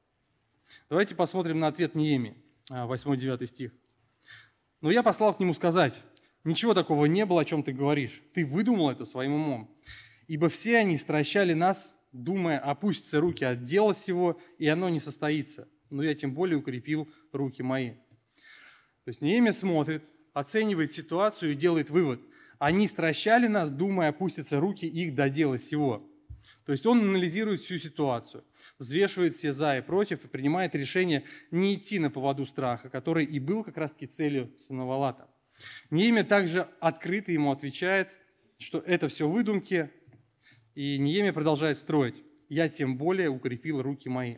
Давайте 0.89 1.15
посмотрим 1.15 1.61
на 1.61 1.69
ответ 1.69 1.95
Нееми, 1.95 2.37
8-9 2.69 3.43
а, 3.43 3.47
стих. 3.47 3.73
«Но 4.81 4.91
я 4.91 5.03
послал 5.03 5.35
к 5.35 5.41
нему 5.41 5.55
сказать, 5.55 6.01
ничего 6.43 6.75
такого 6.75 7.07
не 7.07 7.25
было, 7.25 7.43
о 7.43 7.45
чем 7.45 7.63
ты 7.63 7.73
говоришь. 7.73 8.23
Ты 8.35 8.45
выдумал 8.45 8.91
это 8.91 9.05
своим 9.05 9.35
умом. 9.35 9.71
Ибо 10.27 10.49
все 10.49 10.79
они 10.79 10.97
стращали 10.97 11.53
нас, 11.53 11.95
думая, 12.13 12.59
опустятся 12.59 13.21
руки 13.21 13.45
от 13.45 13.63
дела 13.63 13.95
сего, 13.95 14.41
и 14.59 14.67
оно 14.69 14.89
не 14.89 15.01
состоится. 15.01 15.69
Но 15.95 16.03
я 16.03 16.15
тем 16.15 16.35
более 16.35 16.59
укрепил 16.59 17.09
руки 17.33 17.63
мои». 17.63 17.91
То 19.05 19.09
есть 19.09 19.23
Неемия 19.23 19.53
смотрит, 19.53 20.05
оценивает 20.33 20.93
ситуацию 20.93 21.53
и 21.53 21.57
делает 21.57 21.91
вывод. 21.91 22.21
Они 22.59 22.89
стращали 22.89 23.47
нас, 23.47 23.71
думая, 23.71 24.09
опустятся 24.09 24.61
руки 24.61 24.87
их 24.87 25.15
до 25.15 25.29
дела 25.29 25.59
сего. 25.59 26.11
То 26.65 26.73
есть 26.73 26.87
он 26.87 27.01
анализирует 27.01 27.61
всю 27.61 27.79
ситуацию, 27.79 28.45
взвешивает 28.79 29.35
все 29.35 29.53
за 29.53 29.79
и 29.79 29.83
против 29.83 30.25
и 30.25 30.29
принимает 30.29 30.75
решение 30.75 31.25
не 31.51 31.75
идти 31.75 31.99
на 31.99 32.11
поводу 32.11 32.47
страха, 32.47 32.89
который 32.89 33.25
и 33.25 33.39
был 33.39 33.65
как 33.65 33.77
раз-таки 33.77 34.07
целью 34.07 34.53
Санавалата. 34.59 35.29
Неемия 35.91 36.25
также 36.25 36.69
открыто 36.81 37.33
ему 37.33 37.53
отвечает, 37.53 38.09
что 38.59 38.79
это 38.79 39.09
все 39.09 39.29
выдумки, 39.29 39.91
и 40.75 40.99
Неемия 40.99 41.33
продолжает 41.33 41.79
строить. 41.79 42.17
«Я 42.49 42.69
тем 42.69 42.97
более 42.97 43.29
укрепил 43.29 43.83
руки 43.83 44.09
мои». 44.09 44.37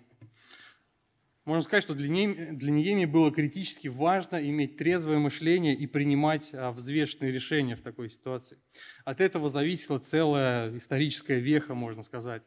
Можно 1.46 1.62
сказать, 1.62 1.84
что 1.84 1.94
для 1.94 2.08
Неемии 2.08 3.04
было 3.04 3.30
критически 3.30 3.86
важно 3.86 4.44
иметь 4.50 4.76
трезвое 4.76 5.18
мышление 5.18 5.76
и 5.76 5.86
принимать 5.86 6.50
а, 6.52 6.72
взвешенные 6.72 7.30
решения 7.30 7.76
в 7.76 7.82
такой 7.82 8.10
ситуации. 8.10 8.58
От 9.04 9.20
этого 9.20 9.48
зависела 9.48 10.00
целая 10.00 10.76
историческая 10.76 11.38
веха, 11.38 11.74
можно 11.74 12.02
сказать. 12.02 12.42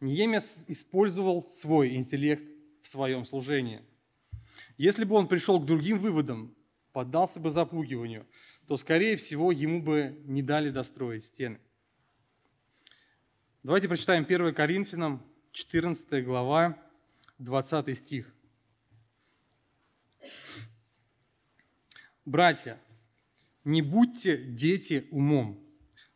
Неемия 0.00 0.40
использовал 0.66 1.48
свой 1.48 1.94
интеллект 1.94 2.42
в 2.82 2.88
своем 2.88 3.24
служении. 3.24 3.82
Если 4.78 5.04
бы 5.04 5.14
он 5.14 5.28
пришел 5.28 5.60
к 5.60 5.64
другим 5.64 6.00
выводам, 6.00 6.56
поддался 6.92 7.38
бы 7.38 7.52
запугиванию, 7.52 8.26
то, 8.66 8.76
скорее 8.76 9.14
всего, 9.14 9.52
ему 9.52 9.80
бы 9.80 10.20
не 10.24 10.42
дали 10.42 10.70
достроить 10.70 11.24
стены. 11.24 11.60
Давайте 13.62 13.86
прочитаем 13.86 14.24
1 14.28 14.54
Коринфянам, 14.54 15.22
14 15.52 16.24
глава, 16.24 16.76
20 17.38 17.96
стих. 17.96 18.34
Братья, 22.24 22.80
не 23.64 23.82
будьте 23.82 24.36
дети 24.36 25.06
умом, 25.10 25.60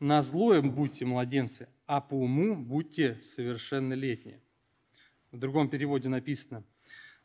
на 0.01 0.23
злое 0.23 0.63
будьте 0.63 1.05
младенцы, 1.05 1.69
а 1.87 2.01
по 2.01 2.15
уму 2.15 2.57
будьте 2.57 3.21
совершеннолетние. 3.25 4.41
В 5.33 5.39
другом 5.39 5.69
переводе 5.69 6.09
написано, 6.09 6.65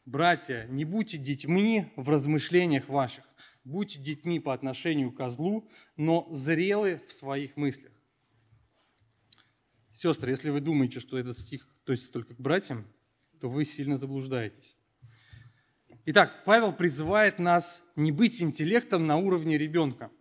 братья, 0.06 0.66
не 0.70 0.86
будьте 0.86 1.18
детьми 1.18 1.94
в 1.96 2.10
размышлениях 2.10 2.90
ваших, 2.90 3.26
будьте 3.64 4.00
детьми 4.00 4.40
по 4.40 4.54
отношению 4.54 5.12
к 5.12 5.18
козлу, 5.18 5.70
но 5.96 6.28
зрелы 6.32 7.02
в 7.08 7.14
своих 7.14 7.56
мыслях. 7.56 7.94
Сестры, 9.94 10.32
если 10.32 10.50
вы 10.50 10.60
думаете, 10.60 11.00
что 11.00 11.18
этот 11.18 11.38
стих 11.38 11.68
относится 11.84 12.12
только 12.12 12.34
к 12.34 12.40
братьям, 12.40 12.88
то 13.44 13.50
вы 13.50 13.66
сильно 13.66 13.98
заблуждаетесь. 13.98 14.78
Итак, 16.06 16.44
Павел 16.46 16.72
призывает 16.72 17.40
нас 17.40 17.84
не 17.98 18.14
быть 18.14 18.42
интеллектом 18.42 19.06
на 19.06 19.18
уровне 19.18 19.58
ребенка. 19.58 20.12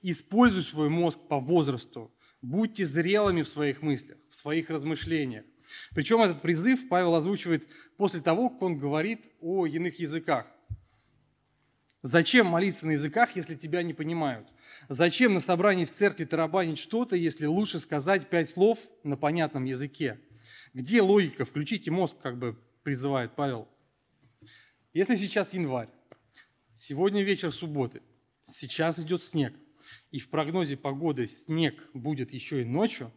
Используй 0.00 0.62
свой 0.62 0.88
мозг 0.88 1.18
по 1.28 1.40
возрасту. 1.40 2.14
Будьте 2.40 2.86
зрелыми 2.86 3.42
в 3.42 3.48
своих 3.48 3.82
мыслях, 3.82 4.16
в 4.30 4.36
своих 4.36 4.70
размышлениях. 4.70 5.44
Причем 5.90 6.22
этот 6.22 6.40
призыв 6.40 6.88
Павел 6.88 7.16
озвучивает 7.16 7.66
после 7.96 8.20
того, 8.20 8.48
как 8.48 8.62
он 8.62 8.78
говорит 8.78 9.26
о 9.40 9.66
иных 9.66 9.98
языках. 9.98 10.46
Зачем 12.02 12.46
молиться 12.46 12.86
на 12.86 12.92
языках, 12.92 13.34
если 13.34 13.56
тебя 13.56 13.82
не 13.82 13.92
понимают? 13.92 14.46
Зачем 14.88 15.34
на 15.34 15.40
собрании 15.40 15.84
в 15.84 15.90
церкви 15.90 16.26
тарабанить 16.26 16.78
что-то, 16.78 17.16
если 17.16 17.46
лучше 17.46 17.80
сказать 17.80 18.30
пять 18.30 18.48
слов 18.48 18.78
на 19.02 19.16
понятном 19.16 19.64
языке? 19.64 20.20
Где 20.74 21.02
логика? 21.02 21.44
Включите 21.44 21.90
мозг, 21.90 22.18
как 22.22 22.38
бы 22.38 22.56
призывает 22.88 23.36
Павел. 23.36 23.68
Если 24.94 25.14
сейчас 25.16 25.52
январь, 25.52 25.90
сегодня 26.72 27.22
вечер 27.22 27.52
субботы, 27.52 28.00
сейчас 28.44 28.98
идет 28.98 29.22
снег, 29.22 29.52
и 30.10 30.18
в 30.18 30.30
прогнозе 30.30 30.78
погоды 30.78 31.26
снег 31.26 31.86
будет 31.92 32.32
еще 32.32 32.62
и 32.62 32.64
ночью, 32.64 33.12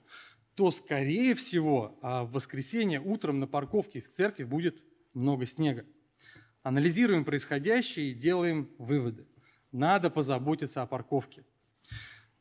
то, 0.56 0.72
скорее 0.72 1.36
всего, 1.36 1.98
а 2.02 2.26
в 2.26 2.34
воскресенье 2.34 3.00
утром 3.00 3.40
на 3.40 3.48
парковке 3.48 4.02
в 4.02 4.10
церкви 4.10 4.44
будет 4.44 4.84
много 5.14 5.46
снега. 5.46 5.86
Анализируем 6.64 7.24
происходящее 7.24 8.12
и 8.12 8.14
делаем 8.14 8.70
выводы. 8.78 9.26
Надо 9.72 10.10
позаботиться 10.10 10.82
о 10.82 10.86
парковке. 10.86 11.46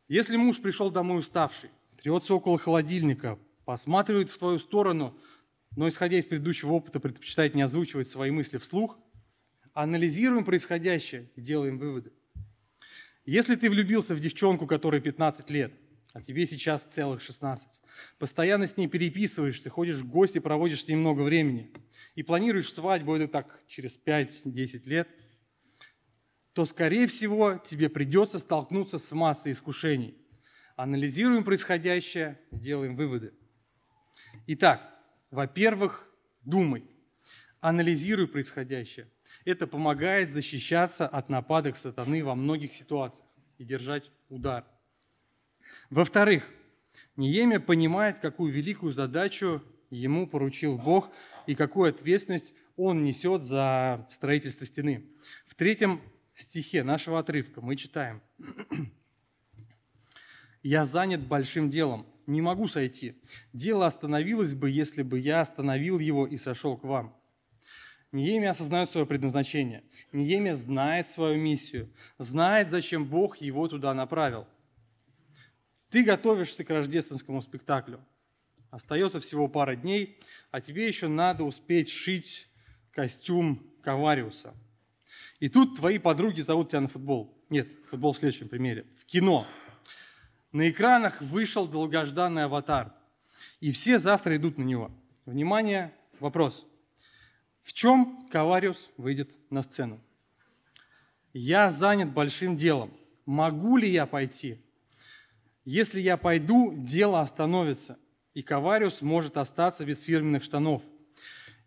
Если 0.08 0.34
муж 0.34 0.60
пришел 0.60 0.90
домой 0.90 1.20
уставший, 1.20 1.70
трется 1.96 2.34
около 2.34 2.58
холодильника, 2.58 3.38
посматривает 3.64 4.30
в 4.30 4.38
твою 4.38 4.58
сторону– 4.58 5.16
но 5.76 5.88
исходя 5.88 6.18
из 6.18 6.26
предыдущего 6.26 6.72
опыта 6.72 7.00
предпочитает 7.00 7.54
не 7.54 7.62
озвучивать 7.62 8.08
свои 8.08 8.30
мысли 8.30 8.58
вслух, 8.58 8.98
анализируем 9.72 10.44
происходящее 10.44 11.30
и 11.36 11.40
делаем 11.40 11.78
выводы. 11.78 12.12
Если 13.24 13.54
ты 13.54 13.70
влюбился 13.70 14.14
в 14.14 14.20
девчонку, 14.20 14.66
которой 14.66 15.00
15 15.00 15.50
лет, 15.50 15.72
а 16.12 16.22
тебе 16.22 16.46
сейчас 16.46 16.82
целых 16.82 17.20
16, 17.20 17.68
постоянно 18.18 18.66
с 18.66 18.76
ней 18.76 18.88
переписываешься, 18.88 19.70
ходишь 19.70 19.98
в 19.98 20.08
гости, 20.08 20.38
проводишь 20.38 20.84
с 20.84 20.88
ней 20.88 20.96
много 20.96 21.22
времени, 21.22 21.70
и 22.14 22.22
планируешь 22.22 22.72
свадьбу, 22.72 23.14
это 23.14 23.28
так 23.28 23.62
через 23.68 23.98
5-10 23.98 24.88
лет, 24.88 25.08
то, 26.52 26.64
скорее 26.64 27.06
всего, 27.06 27.58
тебе 27.58 27.88
придется 27.88 28.38
столкнуться 28.38 28.98
с 28.98 29.12
массой 29.12 29.52
искушений. 29.52 30.16
Анализируем 30.76 31.44
происходящее, 31.44 32.40
делаем 32.50 32.96
выводы. 32.96 33.32
Итак, 34.46 34.99
во-первых, 35.30 36.08
думай, 36.42 36.84
анализируй 37.60 38.28
происходящее. 38.28 39.08
Это 39.44 39.66
помогает 39.66 40.30
защищаться 40.30 41.06
от 41.06 41.28
нападок 41.28 41.76
сатаны 41.76 42.24
во 42.24 42.34
многих 42.34 42.74
ситуациях 42.74 43.26
и 43.58 43.64
держать 43.64 44.10
удар. 44.28 44.64
Во-вторых, 45.88 46.48
Ниемия 47.16 47.60
понимает, 47.60 48.18
какую 48.18 48.52
великую 48.52 48.92
задачу 48.92 49.62
ему 49.90 50.26
поручил 50.26 50.78
Бог 50.78 51.10
и 51.46 51.54
какую 51.54 51.90
ответственность 51.90 52.54
он 52.76 53.02
несет 53.02 53.44
за 53.44 54.06
строительство 54.10 54.66
стены. 54.66 55.06
В 55.46 55.54
третьем 55.54 56.00
стихе 56.34 56.82
нашего 56.82 57.18
отрывка 57.18 57.60
мы 57.60 57.76
читаем. 57.76 58.22
«Я 60.62 60.84
занят 60.84 61.26
большим 61.26 61.70
делом, 61.70 62.06
не 62.26 62.40
могу 62.40 62.68
сойти. 62.68 63.14
Дело 63.52 63.86
остановилось 63.86 64.54
бы, 64.54 64.70
если 64.70 65.02
бы 65.02 65.18
я 65.18 65.40
остановил 65.40 65.98
его 65.98 66.26
и 66.26 66.36
сошел 66.36 66.76
к 66.76 66.84
вам. 66.84 67.16
Ниемия 68.12 68.50
осознает 68.50 68.90
свое 68.90 69.06
предназначение. 69.06 69.84
Ниемия 70.12 70.54
знает 70.54 71.08
свою 71.08 71.40
миссию, 71.40 71.92
знает, 72.18 72.70
зачем 72.70 73.04
Бог 73.06 73.36
его 73.36 73.68
туда 73.68 73.94
направил. 73.94 74.46
Ты 75.90 76.02
готовишься 76.04 76.64
к 76.64 76.70
рождественскому 76.70 77.40
спектаклю. 77.42 78.00
Остается 78.70 79.18
всего 79.20 79.48
пара 79.48 79.74
дней, 79.74 80.18
а 80.50 80.60
тебе 80.60 80.86
еще 80.86 81.08
надо 81.08 81.44
успеть 81.44 81.88
сшить 81.88 82.48
костюм 82.92 83.62
Кавариуса. 83.82 84.54
И 85.40 85.48
тут 85.48 85.76
твои 85.76 85.98
подруги 85.98 86.40
зовут 86.40 86.70
тебя 86.70 86.80
на 86.80 86.88
футбол. 86.88 87.36
Нет, 87.48 87.68
футбол 87.88 88.12
в 88.12 88.18
следующем 88.18 88.48
примере. 88.48 88.86
В 88.96 89.04
кино. 89.04 89.46
На 90.52 90.68
экранах 90.68 91.20
вышел 91.20 91.68
долгожданный 91.68 92.44
аватар, 92.44 92.92
и 93.60 93.70
все 93.70 93.98
завтра 93.98 94.36
идут 94.36 94.58
на 94.58 94.64
него. 94.64 94.90
Внимание, 95.24 95.92
вопрос. 96.18 96.66
В 97.60 97.72
чем 97.72 98.26
Кавариус 98.32 98.90
выйдет 98.96 99.30
на 99.50 99.62
сцену? 99.62 100.00
Я 101.32 101.70
занят 101.70 102.12
большим 102.12 102.56
делом. 102.56 102.90
Могу 103.26 103.76
ли 103.76 103.88
я 103.88 104.06
пойти? 104.06 104.58
Если 105.64 106.00
я 106.00 106.16
пойду, 106.16 106.74
дело 106.76 107.20
остановится, 107.20 107.96
и 108.34 108.42
Кавариус 108.42 109.02
может 109.02 109.36
остаться 109.36 109.84
без 109.84 110.02
фирменных 110.02 110.42
штанов. 110.42 110.82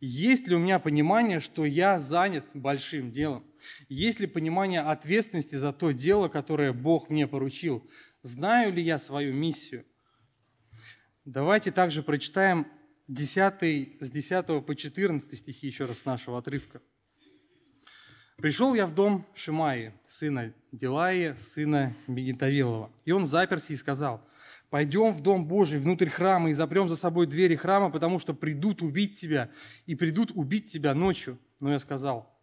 Есть 0.02 0.50
ли 0.50 0.56
у 0.56 0.60
меня 0.60 0.80
понимание, 0.80 1.40
что 1.40 1.64
я 1.64 2.00
занят 2.00 2.44
большим 2.54 3.12
делом? 3.12 3.46
Есть 3.88 4.20
ли 4.20 4.28
понимание 4.28 4.82
ответственности 4.82 5.56
за 5.56 5.72
то 5.72 5.92
дело, 5.92 6.28
которое 6.28 6.74
Бог 6.74 7.10
мне 7.10 7.26
поручил? 7.26 7.90
Знаю 8.26 8.72
ли 8.72 8.82
я 8.82 9.00
свою 9.00 9.34
миссию? 9.34 9.86
Давайте 11.26 11.74
также 11.74 12.02
прочитаем 12.04 12.66
10, 13.10 14.02
с 14.02 14.10
10 14.10 14.66
по 14.66 14.76
14 14.78 15.38
стихи 15.38 15.68
еще 15.68 15.84
раз 15.84 16.06
нашего 16.06 16.38
отрывка. 16.38 16.82
Пришел 18.38 18.76
я 18.76 18.88
в 18.88 18.96
дом 18.96 19.28
Шимаи, 19.36 19.94
сына 20.08 20.54
Дилаи, 20.72 21.36
сына 21.38 21.94
Мегитавилова. 22.08 22.94
И 23.04 23.12
он 23.12 23.28
заперся 23.28 23.74
и 23.74 23.76
сказал, 23.76 24.26
пойдем 24.70 25.12
в 25.12 25.22
дом 25.22 25.46
Божий, 25.46 25.78
внутрь 25.78 26.08
храма, 26.08 26.50
и 26.50 26.54
запрем 26.54 26.88
за 26.88 26.96
собой 26.96 27.28
двери 27.28 27.58
храма, 27.58 27.92
потому 27.92 28.20
что 28.20 28.34
придут 28.34 28.82
убить 28.82 29.20
тебя, 29.20 29.52
и 29.86 29.96
придут 29.96 30.32
убить 30.34 30.72
тебя 30.72 30.96
ночью. 30.96 31.38
Но 31.60 31.74
я 31.74 31.80
сказал, 31.80 32.34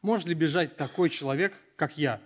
может 0.00 0.28
ли 0.28 0.34
бежать 0.34 0.78
такой 0.78 1.10
человек, 1.10 1.52
как 1.76 1.98
я? 1.98 2.22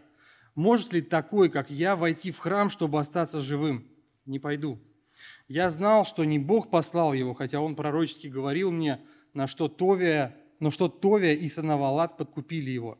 Может 0.57 0.95
ли 0.95 1.03
такой, 1.03 1.51
как 1.51 1.71
я, 1.71 1.97
войти 1.97 2.33
в 2.33 2.39
храм, 2.39 2.71
чтобы 2.71 2.99
остаться 2.99 3.41
живым? 3.41 3.87
Не 4.25 4.39
пойду. 4.39 4.81
Я 5.49 5.69
знал, 5.71 6.05
что 6.07 6.25
не 6.25 6.39
Бог 6.39 6.71
послал 6.71 7.13
его, 7.13 7.35
хотя 7.35 7.61
он 7.61 7.77
пророчески 7.77 8.27
говорил 8.27 8.71
мне, 8.71 9.01
на 9.35 9.47
что 9.47 9.69
Товия, 9.69 10.35
но 10.59 10.71
что 10.71 10.89
Товия 10.89 11.35
и 11.35 11.47
Санавалат 11.49 12.17
подкупили 12.17 12.71
его. 12.71 12.99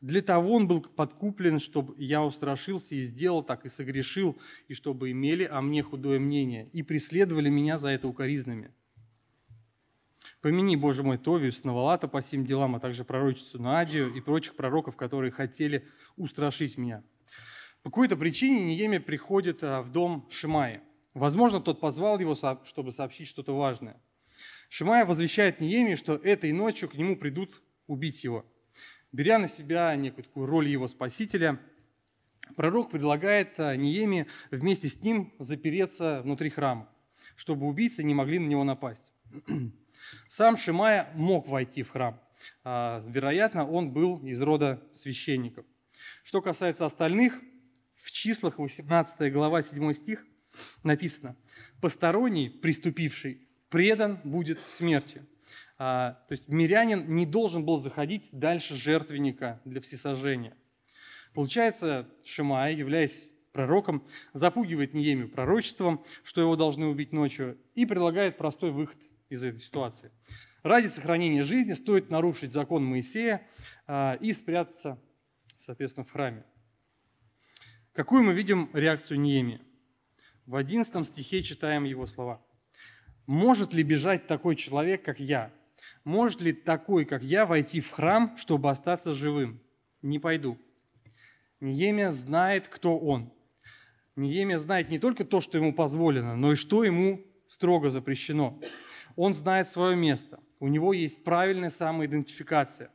Для 0.00 0.22
того 0.22 0.54
он 0.54 0.68
был 0.68 0.80
подкуплен, 0.80 1.58
чтобы 1.58 1.94
я 1.98 2.22
устрашился 2.22 2.94
и 2.94 3.02
сделал 3.02 3.42
так, 3.42 3.66
и 3.66 3.68
согрешил, 3.68 4.36
и 4.68 4.74
чтобы 4.74 5.10
имели 5.10 5.44
о 5.44 5.60
мне 5.60 5.82
худое 5.82 6.20
мнение, 6.20 6.70
и 6.72 6.82
преследовали 6.82 7.48
меня 7.48 7.78
за 7.78 7.88
это 7.88 8.06
укоризнами. 8.06 8.70
Помяни, 10.42 10.74
Боже 10.74 11.04
мой, 11.04 11.18
Товию, 11.18 11.52
Сновалата 11.52 12.08
по 12.08 12.20
сим 12.20 12.44
делам, 12.44 12.74
а 12.74 12.80
также 12.80 13.04
пророчицу 13.04 13.62
Надию 13.62 14.12
и 14.12 14.20
прочих 14.20 14.56
пророков, 14.56 14.96
которые 14.96 15.30
хотели 15.30 15.86
устрашить 16.16 16.76
меня. 16.76 17.04
По 17.84 17.90
какой-то 17.90 18.16
причине 18.16 18.64
Ниеме 18.64 18.98
приходит 18.98 19.62
а, 19.62 19.82
в 19.82 19.92
дом 19.92 20.28
Шимаи. 20.30 20.80
Возможно, 21.14 21.60
тот 21.60 21.78
позвал 21.78 22.18
его, 22.18 22.34
чтобы 22.64 22.90
сообщить 22.90 23.28
что-то 23.28 23.56
важное. 23.56 24.00
Шимая 24.68 25.04
возвещает 25.04 25.60
Ниеме, 25.60 25.94
что 25.94 26.14
этой 26.14 26.50
ночью 26.50 26.88
к 26.88 26.94
нему 26.94 27.16
придут 27.16 27.62
убить 27.86 28.24
его. 28.24 28.44
Беря 29.12 29.38
на 29.38 29.46
себя 29.46 29.94
некую 29.94 30.24
такую 30.24 30.46
роль 30.46 30.66
его 30.66 30.88
спасителя, 30.88 31.60
пророк 32.56 32.90
предлагает 32.90 33.60
а, 33.60 33.76
Ниеме 33.76 34.26
вместе 34.50 34.88
с 34.88 35.00
ним 35.02 35.34
запереться 35.38 36.20
внутри 36.24 36.50
храма, 36.50 36.88
чтобы 37.36 37.66
убийцы 37.68 38.02
не 38.02 38.14
могли 38.14 38.40
на 38.40 38.48
него 38.48 38.64
напасть. 38.64 39.12
Сам 40.28 40.56
Шимая 40.56 41.10
мог 41.14 41.48
войти 41.48 41.82
в 41.82 41.90
храм. 41.90 42.20
А, 42.64 43.04
вероятно, 43.06 43.68
он 43.68 43.92
был 43.92 44.18
из 44.26 44.40
рода 44.42 44.82
священников. 44.92 45.64
Что 46.24 46.42
касается 46.42 46.86
остальных, 46.86 47.40
в 47.94 48.10
числах 48.10 48.58
18 48.58 49.32
глава 49.32 49.62
7 49.62 49.92
стих 49.94 50.24
написано, 50.82 51.36
«Посторонний, 51.80 52.50
приступивший, 52.50 53.46
предан 53.68 54.20
будет 54.24 54.58
смерти». 54.66 55.24
А, 55.78 56.22
то 56.28 56.32
есть 56.32 56.48
мирянин 56.48 57.12
не 57.14 57.26
должен 57.26 57.64
был 57.64 57.76
заходить 57.76 58.28
дальше 58.32 58.74
жертвенника 58.74 59.60
для 59.64 59.80
всесожжения. 59.80 60.56
Получается, 61.34 62.08
Шимай, 62.24 62.74
являясь 62.74 63.28
пророком, 63.52 64.06
запугивает 64.32 64.94
Неемию 64.94 65.28
пророчеством, 65.28 66.04
что 66.22 66.40
его 66.40 66.56
должны 66.56 66.86
убить 66.86 67.12
ночью, 67.12 67.58
и 67.74 67.86
предлагает 67.86 68.36
простой 68.36 68.70
выход 68.70 68.98
из 69.32 69.44
этой 69.44 69.60
ситуации. 69.60 70.10
Ради 70.62 70.86
сохранения 70.86 71.42
жизни 71.42 71.72
стоит 71.72 72.10
нарушить 72.10 72.52
закон 72.52 72.84
Моисея 72.84 73.46
а, 73.86 74.18
и 74.20 74.32
спрятаться, 74.32 75.02
соответственно, 75.56 76.04
в 76.04 76.12
храме. 76.12 76.44
Какую 77.94 78.22
мы 78.22 78.34
видим 78.34 78.70
реакцию 78.74 79.20
Неемии? 79.20 79.60
В 80.46 80.56
11 80.56 81.06
стихе 81.06 81.42
читаем 81.42 81.84
его 81.84 82.06
слова. 82.06 82.44
«Может 83.26 83.72
ли 83.72 83.82
бежать 83.82 84.26
такой 84.26 84.56
человек, 84.56 85.04
как 85.04 85.18
я? 85.18 85.52
Может 86.04 86.40
ли 86.42 86.52
такой, 86.52 87.04
как 87.04 87.22
я, 87.22 87.46
войти 87.46 87.80
в 87.80 87.90
храм, 87.90 88.36
чтобы 88.36 88.70
остаться 88.70 89.14
живым? 89.14 89.62
Не 90.02 90.18
пойду». 90.18 90.58
Неемия 91.60 92.10
знает, 92.10 92.66
кто 92.68 92.98
он. 92.98 93.32
Неемия 94.16 94.58
знает 94.58 94.90
не 94.90 94.98
только 94.98 95.24
то, 95.24 95.40
что 95.40 95.58
ему 95.58 95.72
позволено, 95.72 96.36
но 96.36 96.52
и 96.52 96.56
что 96.56 96.82
ему 96.84 97.24
строго 97.46 97.88
запрещено. 97.88 98.60
Он 99.16 99.34
знает 99.34 99.68
свое 99.68 99.96
место. 99.96 100.40
У 100.60 100.68
него 100.68 100.92
есть 100.92 101.24
правильная 101.24 101.70
самоидентификация. 101.70 102.90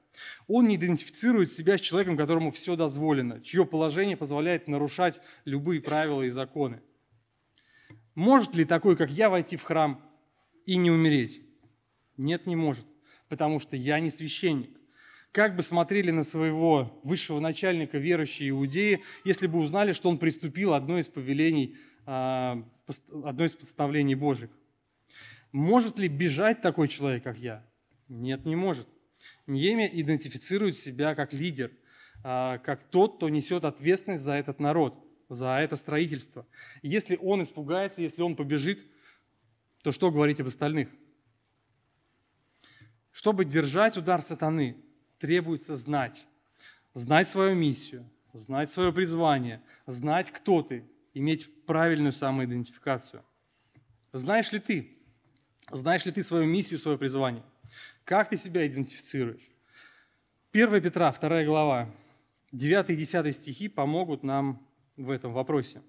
Он 0.47 0.67
не 0.67 0.75
идентифицирует 0.75 1.51
себя 1.51 1.77
с 1.77 1.82
человеком, 1.82 2.17
которому 2.17 2.51
все 2.51 2.75
дозволено, 2.75 3.41
чье 3.41 3.65
положение 3.65 4.17
позволяет 4.17 4.67
нарушать 4.67 5.21
любые 5.45 5.82
правила 5.82 6.23
и 6.23 6.30
законы. 6.30 6.82
Может 8.15 8.56
ли 8.56 8.65
такой, 8.65 8.95
как 8.95 9.12
я, 9.12 9.30
войти 9.30 9.58
в 9.58 9.63
храм 9.63 10.01
и 10.65 10.75
не 10.75 10.89
умереть? 10.89 11.41
Нет, 12.17 12.47
не 12.47 12.56
может, 12.56 12.86
потому 13.30 13.60
что 13.60 13.75
я 13.75 13.99
не 13.99 14.10
священник. 14.10 14.71
Как 15.32 15.56
бы 15.56 15.62
смотрели 15.62 16.10
на 16.10 16.23
своего 16.23 16.99
высшего 17.03 17.39
начальника 17.39 17.99
верующие 17.99 18.49
иудеи, 18.49 19.03
если 19.23 19.45
бы 19.45 19.60
узнали, 19.60 19.91
что 19.91 20.10
он 20.10 20.17
приступил 20.17 20.73
одно 20.73 20.97
из 20.97 21.10
повелений, 21.10 21.77
а, 22.08 22.63
одно 23.23 23.45
из 23.45 23.53
постановлений 23.53 24.15
Божьих? 24.15 24.49
Может 25.58 25.98
ли 25.98 26.08
бежать 26.08 26.62
такой 26.62 26.88
человек, 26.88 27.24
как 27.24 27.39
я? 27.39 27.65
Нет, 28.10 28.46
не 28.46 28.56
может. 28.56 28.88
Ньеме 29.48 29.89
идентифицирует 29.91 30.78
себя 30.78 31.15
как 31.15 31.34
лидер, 31.34 31.72
а, 32.24 32.60
как 32.60 32.84
тот, 32.91 33.15
кто 33.15 33.28
несет 33.28 33.65
ответственность 33.65 34.24
за 34.24 34.34
этот 34.34 34.60
народ, 34.60 35.04
за 35.30 35.58
это 35.58 35.76
строительство. 35.76 36.46
если 36.84 37.17
он 37.20 37.41
испугается, 37.41 38.04
если 38.04 38.22
он 38.22 38.36
побежит, 38.36 38.86
то 39.82 39.91
что 39.91 40.12
говорить 40.12 40.39
об 40.39 40.46
остальных? 40.46 40.89
Чтобы 43.12 43.43
держать 43.43 43.98
удар 43.98 44.22
сатаны, 44.22 44.78
требуется 45.17 45.76
знать. 45.76 46.28
Знать 46.93 47.30
свою 47.30 47.56
миссию, 47.56 48.08
знать 48.32 48.70
свое 48.70 48.93
призвание, 48.93 49.63
знать, 49.88 50.30
кто 50.30 50.62
ты, 50.62 50.88
иметь 51.15 51.65
правильную 51.65 52.12
самоидентификацию. 52.12 53.26
Знаешь 54.13 54.52
ли 54.52 54.60
ты, 54.60 54.97
знаешь 55.71 56.06
ли 56.06 56.12
ты 56.12 56.23
свою 56.23 56.45
миссию, 56.45 56.80
свое 56.80 56.97
призвание? 56.97 57.43
Как 58.03 58.30
ты 58.30 58.38
себя 58.38 58.65
идентифицируешь? 58.65 59.51
1 60.53 60.82
Петра, 60.82 61.12
2 61.12 61.43
глава, 61.43 61.93
9 62.51 62.89
и 62.89 62.95
10 62.95 63.36
стихи 63.36 63.67
помогут 63.67 64.23
нам 64.23 64.65
в 64.95 65.12
этом 65.12 65.34
вопросе. 65.34 65.82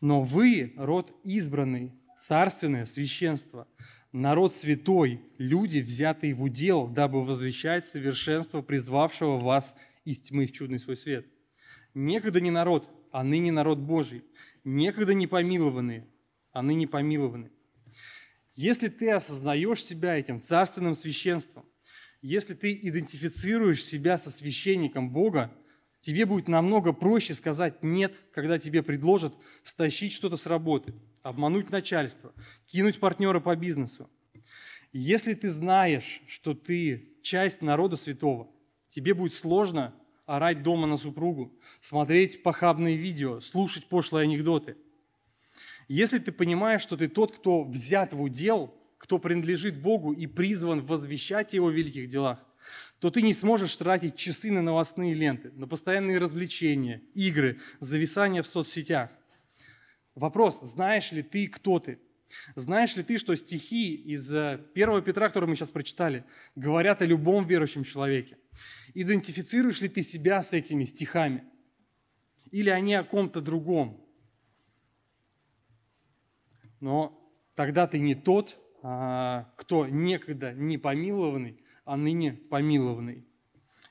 Но 0.00 0.20
вы– 0.20 0.74
род 0.76 1.16
избранный, 1.22 1.92
царственное 2.18 2.86
священство, 2.86 3.68
народ 4.10 4.52
святой, 4.52 5.22
люди, 5.38 5.78
взятые 5.78 6.34
в 6.34 6.42
удел, 6.42 6.88
дабы 6.88 7.24
возвещать 7.24 7.86
совершенство 7.86 8.62
призвавшего 8.62 9.38
вас 9.38 9.76
из 10.04 10.20
тьмы 10.20 10.46
в 10.46 10.52
чудный 10.52 10.80
свой 10.80 10.96
свет. 10.96 11.26
Некогда 11.94 12.40
не 12.40 12.50
народ, 12.50 12.88
а 13.12 13.22
ныне 13.22 13.52
народ 13.52 13.78
Божий, 13.78 14.24
некогда 14.64 15.14
не 15.14 15.28
помилованные, 15.28 16.06
а 16.52 16.62
ныне 16.62 16.86
помилованы. 16.86 17.50
Если 18.54 18.88
ты 18.88 19.10
осознаешь 19.10 19.84
себя 19.84 20.16
этим 20.16 20.40
царственным 20.40 20.94
священством, 20.94 21.64
если 22.20 22.54
ты 22.54 22.78
идентифицируешь 22.80 23.82
себя 23.82 24.18
со 24.18 24.30
священником 24.30 25.10
Бога, 25.10 25.50
тебе 26.02 26.26
будет 26.26 26.48
намного 26.48 26.92
проще 26.92 27.34
сказать 27.34 27.82
«нет», 27.82 28.14
когда 28.32 28.58
тебе 28.58 28.82
предложат 28.82 29.34
стащить 29.62 30.12
что-то 30.12 30.36
с 30.36 30.46
работы, 30.46 30.94
обмануть 31.22 31.70
начальство, 31.70 32.32
кинуть 32.66 33.00
партнера 33.00 33.40
по 33.40 33.56
бизнесу. 33.56 34.08
Если 34.92 35.32
ты 35.32 35.48
знаешь, 35.48 36.20
что 36.26 36.52
ты 36.52 37.16
часть 37.22 37.62
народа 37.62 37.96
святого, 37.96 38.50
тебе 38.90 39.14
будет 39.14 39.32
сложно 39.32 39.94
орать 40.26 40.62
дома 40.62 40.86
на 40.86 40.98
супругу, 40.98 41.58
смотреть 41.80 42.42
похабные 42.42 42.96
видео, 42.96 43.40
слушать 43.40 43.86
пошлые 43.86 44.24
анекдоты– 44.24 44.76
если 45.88 46.18
ты 46.18 46.32
понимаешь, 46.32 46.82
что 46.82 46.96
ты 46.96 47.08
тот, 47.08 47.36
кто 47.36 47.64
взят 47.64 48.12
в 48.12 48.22
удел, 48.22 48.74
кто 48.98 49.18
принадлежит 49.18 49.80
Богу 49.80 50.12
и 50.12 50.26
призван 50.26 50.84
возвещать 50.84 51.52
Его 51.54 51.70
великих 51.70 52.08
делах, 52.08 52.38
то 53.00 53.10
ты 53.10 53.22
не 53.22 53.34
сможешь 53.34 53.76
тратить 53.76 54.16
часы 54.16 54.52
на 54.52 54.62
новостные 54.62 55.12
ленты, 55.12 55.50
на 55.52 55.66
постоянные 55.66 56.18
развлечения, 56.18 57.02
игры, 57.14 57.60
зависания 57.80 58.42
в 58.42 58.46
соцсетях. 58.46 59.10
Вопрос, 60.14 60.60
знаешь 60.60 61.10
ли 61.10 61.22
ты, 61.22 61.48
кто 61.48 61.80
ты? 61.80 61.98
Знаешь 62.54 62.96
ли 62.96 63.02
ты, 63.02 63.18
что 63.18 63.34
стихи 63.34 63.94
из 63.94 64.32
1 64.32 64.62
э, 64.74 65.02
Петра, 65.02 65.28
которые 65.28 65.50
мы 65.50 65.56
сейчас 65.56 65.70
прочитали, 65.70 66.24
говорят 66.54 67.02
о 67.02 67.06
любом 67.06 67.46
верующем 67.46 67.84
человеке? 67.84 68.38
Идентифицируешь 68.94 69.80
ли 69.80 69.88
ты 69.88 70.02
себя 70.02 70.42
с 70.42 70.52
этими 70.52 70.84
стихами? 70.84 71.44
Или 72.50 72.70
они 72.70 72.94
о 72.94 73.04
ком-то 73.04 73.40
другом? 73.40 74.01
Но 76.82 77.16
тогда 77.54 77.86
ты 77.86 78.00
не 78.00 78.16
тот, 78.16 78.58
а, 78.82 79.48
кто 79.56 79.86
некогда 79.86 80.52
не 80.52 80.78
помилованный, 80.78 81.62
а 81.84 81.96
ныне 81.96 82.32
помилованный. 82.32 83.24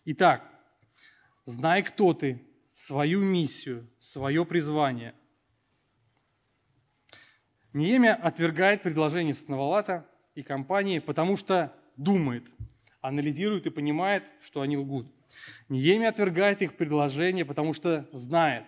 Итак, 0.03 0.43
знай, 1.45 1.83
кто 1.83 2.13
ты, 2.13 2.45
свою 2.73 3.23
миссию, 3.23 3.89
свое 3.99 4.45
призвание. 4.45 5.15
Неемия 7.71 8.13
отвергает 8.13 8.83
предложение 8.83 9.33
Сновалата 9.33 10.05
и 10.35 10.43
компании, 10.43 10.99
потому 10.99 11.37
что 11.37 11.73
думает, 11.95 12.43
анализирует 12.99 13.67
и 13.67 13.69
понимает, 13.69 14.25
что 14.41 14.59
они 14.59 14.75
лгут. 14.75 15.07
Неемия 15.69 16.09
отвергает 16.09 16.61
их 16.61 16.75
предложение, 16.75 17.45
потому 17.45 17.71
что 17.71 18.09
знает, 18.11 18.65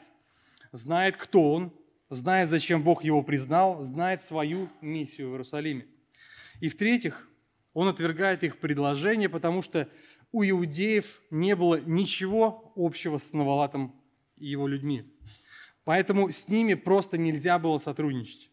знает, 0.71 1.17
кто 1.17 1.51
он, 1.51 1.73
знает, 2.13 2.49
зачем 2.49 2.83
Бог 2.83 3.03
его 3.03 3.23
признал, 3.23 3.81
знает 3.81 4.21
свою 4.21 4.69
миссию 4.81 5.29
в 5.29 5.31
Иерусалиме. 5.31 5.87
И 6.59 6.69
в-третьих, 6.69 7.27
он 7.73 7.87
отвергает 7.87 8.43
их 8.43 8.59
предложение, 8.59 9.29
потому 9.29 9.61
что 9.61 9.89
у 10.31 10.43
иудеев 10.43 11.21
не 11.31 11.55
было 11.55 11.79
ничего 11.81 12.71
общего 12.75 13.17
с 13.17 13.33
Навалатом 13.33 13.95
и 14.37 14.47
его 14.47 14.67
людьми. 14.67 15.05
Поэтому 15.83 16.29
с 16.29 16.47
ними 16.47 16.75
просто 16.75 17.17
нельзя 17.17 17.59
было 17.59 17.77
сотрудничать. 17.77 18.49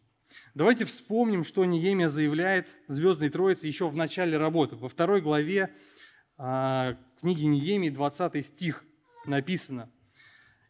Давайте 0.53 0.85
вспомним, 0.85 1.43
что 1.43 1.63
Неемия 1.65 2.07
заявляет 2.07 2.67
Звездной 2.87 3.29
Троице 3.29 3.67
еще 3.67 3.87
в 3.87 3.95
начале 3.95 4.37
работы. 4.37 4.75
Во 4.75 4.89
второй 4.89 5.21
главе 5.21 5.73
э, 6.37 6.95
книги 7.21 7.43
Неемии, 7.43 7.89
20 7.89 8.45
стих 8.45 8.83
написано. 9.25 9.89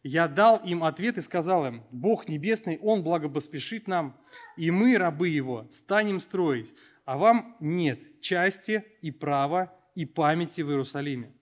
«Я 0.02 0.28
дал 0.28 0.56
им 0.58 0.82
ответ 0.84 1.18
и 1.18 1.20
сказал 1.20 1.66
им, 1.66 1.84
Бог 1.90 2.28
Небесный, 2.28 2.78
Он 2.78 3.02
благопоспешит 3.02 3.86
нам, 3.86 4.16
и 4.56 4.70
мы, 4.70 4.98
рабы 4.98 5.28
Его, 5.28 5.66
станем 5.70 6.18
строить, 6.18 6.74
а 7.04 7.18
вам 7.18 7.56
нет 7.60 8.20
части 8.20 8.84
и 9.00 9.10
права 9.10 9.72
и 9.94 10.04
памяти 10.04 10.62
в 10.62 10.70
Иерусалиме. 10.70 11.32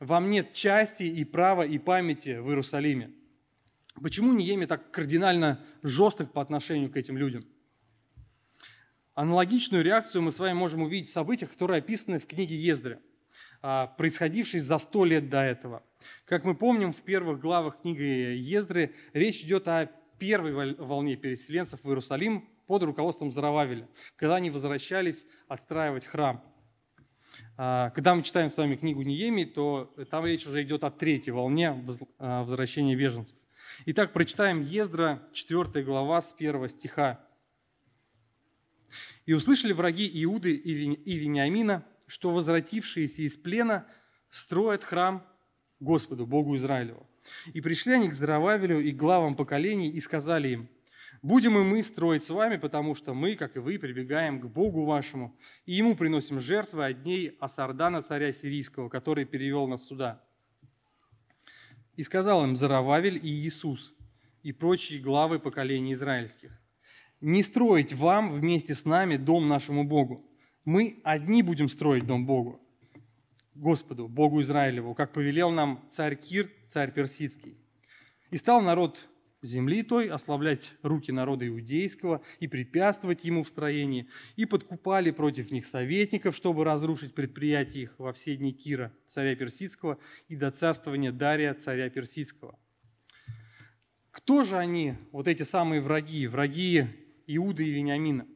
Вам 0.00 0.30
нет 0.30 0.52
части 0.52 1.04
и 1.04 1.24
права 1.24 1.62
и 1.62 1.78
памяти 1.78 2.38
в 2.40 2.48
Иерусалиме. 2.48 3.12
Почему 4.00 4.32
Ниеме 4.32 4.66
так 4.66 4.90
кардинально 4.90 5.64
жесток 5.82 6.32
по 6.32 6.40
отношению 6.40 6.90
к 6.90 6.96
этим 6.96 7.16
людям? 7.16 7.44
Аналогичную 9.14 9.84
реакцию 9.84 10.22
мы 10.22 10.32
с 10.32 10.38
вами 10.38 10.54
можем 10.54 10.82
увидеть 10.82 11.08
в 11.08 11.12
событиях, 11.12 11.50
которые 11.50 11.78
описаны 11.78 12.18
в 12.18 12.26
книге 12.26 12.56
Ездры, 12.56 12.98
а, 13.62 13.86
происходившей 13.86 14.58
за 14.58 14.78
сто 14.78 15.04
лет 15.04 15.30
до 15.30 15.40
этого. 15.40 15.84
Как 16.24 16.44
мы 16.44 16.56
помним, 16.56 16.92
в 16.92 17.00
первых 17.02 17.38
главах 17.38 17.80
книги 17.82 18.34
Ездры 18.36 18.92
речь 19.12 19.42
идет 19.42 19.68
о 19.68 19.86
первой 20.18 20.74
волне 20.74 21.14
переселенцев 21.14 21.84
в 21.84 21.88
Иерусалим 21.88 22.48
под 22.66 22.82
руководством 22.82 23.30
Зарававеля, 23.30 23.88
когда 24.16 24.36
они 24.36 24.50
возвращались 24.50 25.26
отстраивать 25.46 26.06
храм. 26.06 26.42
А, 27.56 27.90
когда 27.90 28.16
мы 28.16 28.24
читаем 28.24 28.48
с 28.48 28.56
вами 28.56 28.74
книгу 28.74 29.02
Ниемии, 29.02 29.44
то 29.44 29.94
там 30.10 30.26
речь 30.26 30.44
уже 30.46 30.62
идет 30.62 30.82
о 30.82 30.90
третьей 30.90 31.32
волне 31.32 31.84
а, 32.18 32.42
возвращения 32.42 32.96
беженцев. 32.96 33.36
Итак, 33.86 34.12
прочитаем 34.12 34.60
Ездра, 34.60 35.22
4 35.32 35.84
глава, 35.84 36.20
с 36.20 36.34
1 36.36 36.68
стиха. 36.68 37.20
«И 39.24 39.32
услышали 39.32 39.72
враги 39.72 40.10
Иуды 40.24 40.52
и 40.52 41.16
Вениамина, 41.16 41.84
что 42.06 42.30
возвратившиеся 42.30 43.22
из 43.22 43.36
плена 43.36 43.86
строят 44.30 44.84
храм 44.84 45.26
Господу, 45.80 46.26
Богу 46.26 46.56
Израилеву. 46.56 47.08
И 47.52 47.60
пришли 47.60 47.94
они 47.94 48.08
к 48.08 48.14
Зарававелю 48.14 48.80
и 48.80 48.90
главам 48.90 49.36
поколений 49.36 49.90
и 49.90 50.00
сказали 50.00 50.48
им, 50.48 50.68
Будем 51.22 51.56
и 51.56 51.62
мы 51.62 51.84
строить 51.84 52.24
с 52.24 52.30
вами, 52.30 52.56
потому 52.56 52.96
что 52.96 53.14
мы, 53.14 53.36
как 53.36 53.54
и 53.54 53.60
вы, 53.60 53.78
прибегаем 53.78 54.40
к 54.40 54.46
Богу 54.46 54.84
вашему, 54.84 55.36
и 55.66 55.74
Ему 55.74 55.94
приносим 55.94 56.40
жертвы 56.40 56.86
от 56.86 57.04
дней 57.04 57.36
Асардана, 57.38 58.02
царя 58.02 58.32
сирийского, 58.32 58.88
который 58.88 59.24
перевел 59.24 59.68
нас 59.68 59.86
сюда. 59.86 60.20
И 61.94 62.02
сказал 62.02 62.42
им 62.42 62.56
Зарававель 62.56 63.20
и 63.22 63.28
Иисус, 63.28 63.94
и 64.42 64.50
прочие 64.50 64.98
главы 64.98 65.38
поколений 65.38 65.92
израильских, 65.92 66.50
не 67.20 67.44
строить 67.44 67.92
вам 67.92 68.32
вместе 68.32 68.74
с 68.74 68.84
нами 68.84 69.16
дом 69.16 69.46
нашему 69.46 69.84
Богу. 69.84 70.28
Мы 70.64 71.00
одни 71.02 71.42
будем 71.42 71.68
строить 71.68 72.06
дом 72.06 72.24
Богу, 72.24 72.60
Господу, 73.54 74.06
Богу 74.06 74.40
Израилеву, 74.42 74.94
как 74.94 75.12
повелел 75.12 75.50
нам 75.50 75.84
царь 75.88 76.14
Кир, 76.14 76.50
царь 76.68 76.92
Персидский. 76.92 77.56
И 78.30 78.36
стал 78.36 78.62
народ 78.62 79.08
земли 79.42 79.82
той, 79.82 80.08
ослаблять 80.08 80.72
руки 80.82 81.10
народа 81.10 81.48
иудейского 81.48 82.22
и 82.38 82.46
препятствовать 82.46 83.24
ему 83.24 83.42
в 83.42 83.48
строении, 83.48 84.08
и 84.36 84.46
подкупали 84.46 85.10
против 85.10 85.50
них 85.50 85.66
советников, 85.66 86.36
чтобы 86.36 86.64
разрушить 86.64 87.14
предприятия 87.14 87.82
их 87.82 87.98
во 87.98 88.12
все 88.12 88.36
дни 88.36 88.52
Кира, 88.52 88.92
царя 89.08 89.34
Персидского, 89.34 89.98
и 90.28 90.36
до 90.36 90.52
царствования 90.52 91.10
Дария, 91.10 91.54
царя 91.54 91.90
Персидского. 91.90 92.56
Кто 94.12 94.44
же 94.44 94.56
они, 94.56 94.94
вот 95.10 95.26
эти 95.26 95.42
самые 95.42 95.80
враги, 95.80 96.28
враги 96.28 96.86
Иуды 97.26 97.66
и 97.66 97.72
Вениамина? 97.72 98.28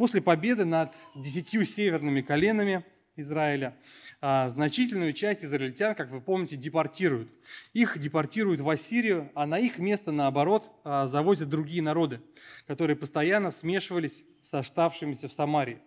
После 0.00 0.22
победы 0.22 0.64
над 0.64 0.94
десятью 1.14 1.66
северными 1.66 2.22
коленами– 2.22 2.86
Израиля, 3.16 3.76
а, 4.22 4.48
значительную 4.48 5.12
часть 5.12 5.44
израильтян, 5.44 5.94
как 5.94 6.10
вы 6.10 6.22
помните, 6.22 6.56
депортируют. 6.56 7.28
Их 7.74 7.98
депортируют 7.98 8.62
в 8.62 8.70
Ассирию, 8.70 9.30
а 9.34 9.44
на 9.44 9.58
их 9.58 9.78
место, 9.78 10.10
наоборот, 10.10 10.70
а, 10.84 11.06
завозят 11.06 11.50
другие 11.50 11.82
народы, 11.82 12.22
которые 12.66 12.96
постоянно 12.96 13.50
смешивались 13.50 14.24
с 14.40 14.54
оставшимися 14.54 15.28
в 15.28 15.34
Самарии. 15.34 15.82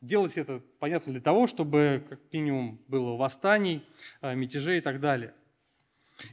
Делать 0.00 0.36
это, 0.36 0.60
понятно, 0.80 1.12
для 1.12 1.22
того, 1.22 1.46
чтобы 1.46 2.04
как 2.08 2.18
минимум 2.32 2.80
было 2.88 3.16
восстаний, 3.16 3.86
а, 4.20 4.34
мятежей 4.34 4.78
и 4.78 4.80
так 4.80 4.98
далее. 4.98 5.34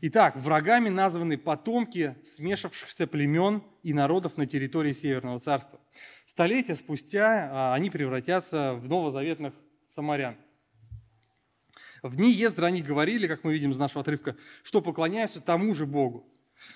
Итак, 0.02 0.36
врагами 0.38 0.90
названы 0.90 1.38
потомки 1.38 2.16
смешавшихся 2.24 3.08
племен 3.08 3.64
и 3.84 3.94
народов 3.94 4.38
на 4.38 4.46
территории 4.46 4.94
Северного 4.94 5.40
Царства. 5.40 5.80
Столетия 6.26 6.76
спустя 6.76 7.74
они 7.74 7.90
превратятся 7.90 8.74
в 8.74 8.88
новозаветных 8.88 9.54
самарян. 9.86 10.38
В 12.02 12.16
дни 12.16 12.32
Ездра 12.32 12.68
они 12.68 12.82
говорили, 12.82 13.28
как 13.28 13.44
мы 13.44 13.54
видим 13.54 13.72
из 13.72 13.78
нашего 13.78 14.02
отрывка, 14.02 14.38
что 14.64 14.82
поклоняются 14.82 15.42
тому 15.42 15.74
же 15.74 15.86
Богу. 15.86 16.26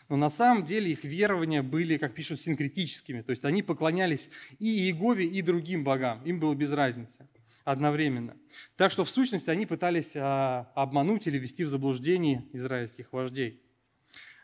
Но 0.09 0.15
на 0.15 0.29
самом 0.29 0.63
деле 0.63 0.91
их 0.91 1.03
верования 1.03 1.61
были, 1.61 1.97
как 1.97 2.13
пишут, 2.13 2.41
синкретическими. 2.41 3.21
То 3.21 3.31
есть 3.31 3.45
они 3.45 3.63
поклонялись 3.63 4.29
и 4.59 4.67
Иегове, 4.67 5.25
и 5.25 5.41
другим 5.41 5.83
богам. 5.83 6.23
Им 6.23 6.39
было 6.39 6.55
без 6.55 6.71
разницы 6.71 7.27
одновременно. 7.63 8.37
Так 8.75 8.91
что 8.91 9.03
в 9.03 9.09
сущности 9.09 9.49
они 9.49 9.65
пытались 9.65 10.15
а, 10.15 10.71
обмануть 10.75 11.27
или 11.27 11.37
ввести 11.37 11.63
в 11.63 11.69
заблуждение 11.69 12.47
израильских 12.53 13.13
вождей. 13.13 13.61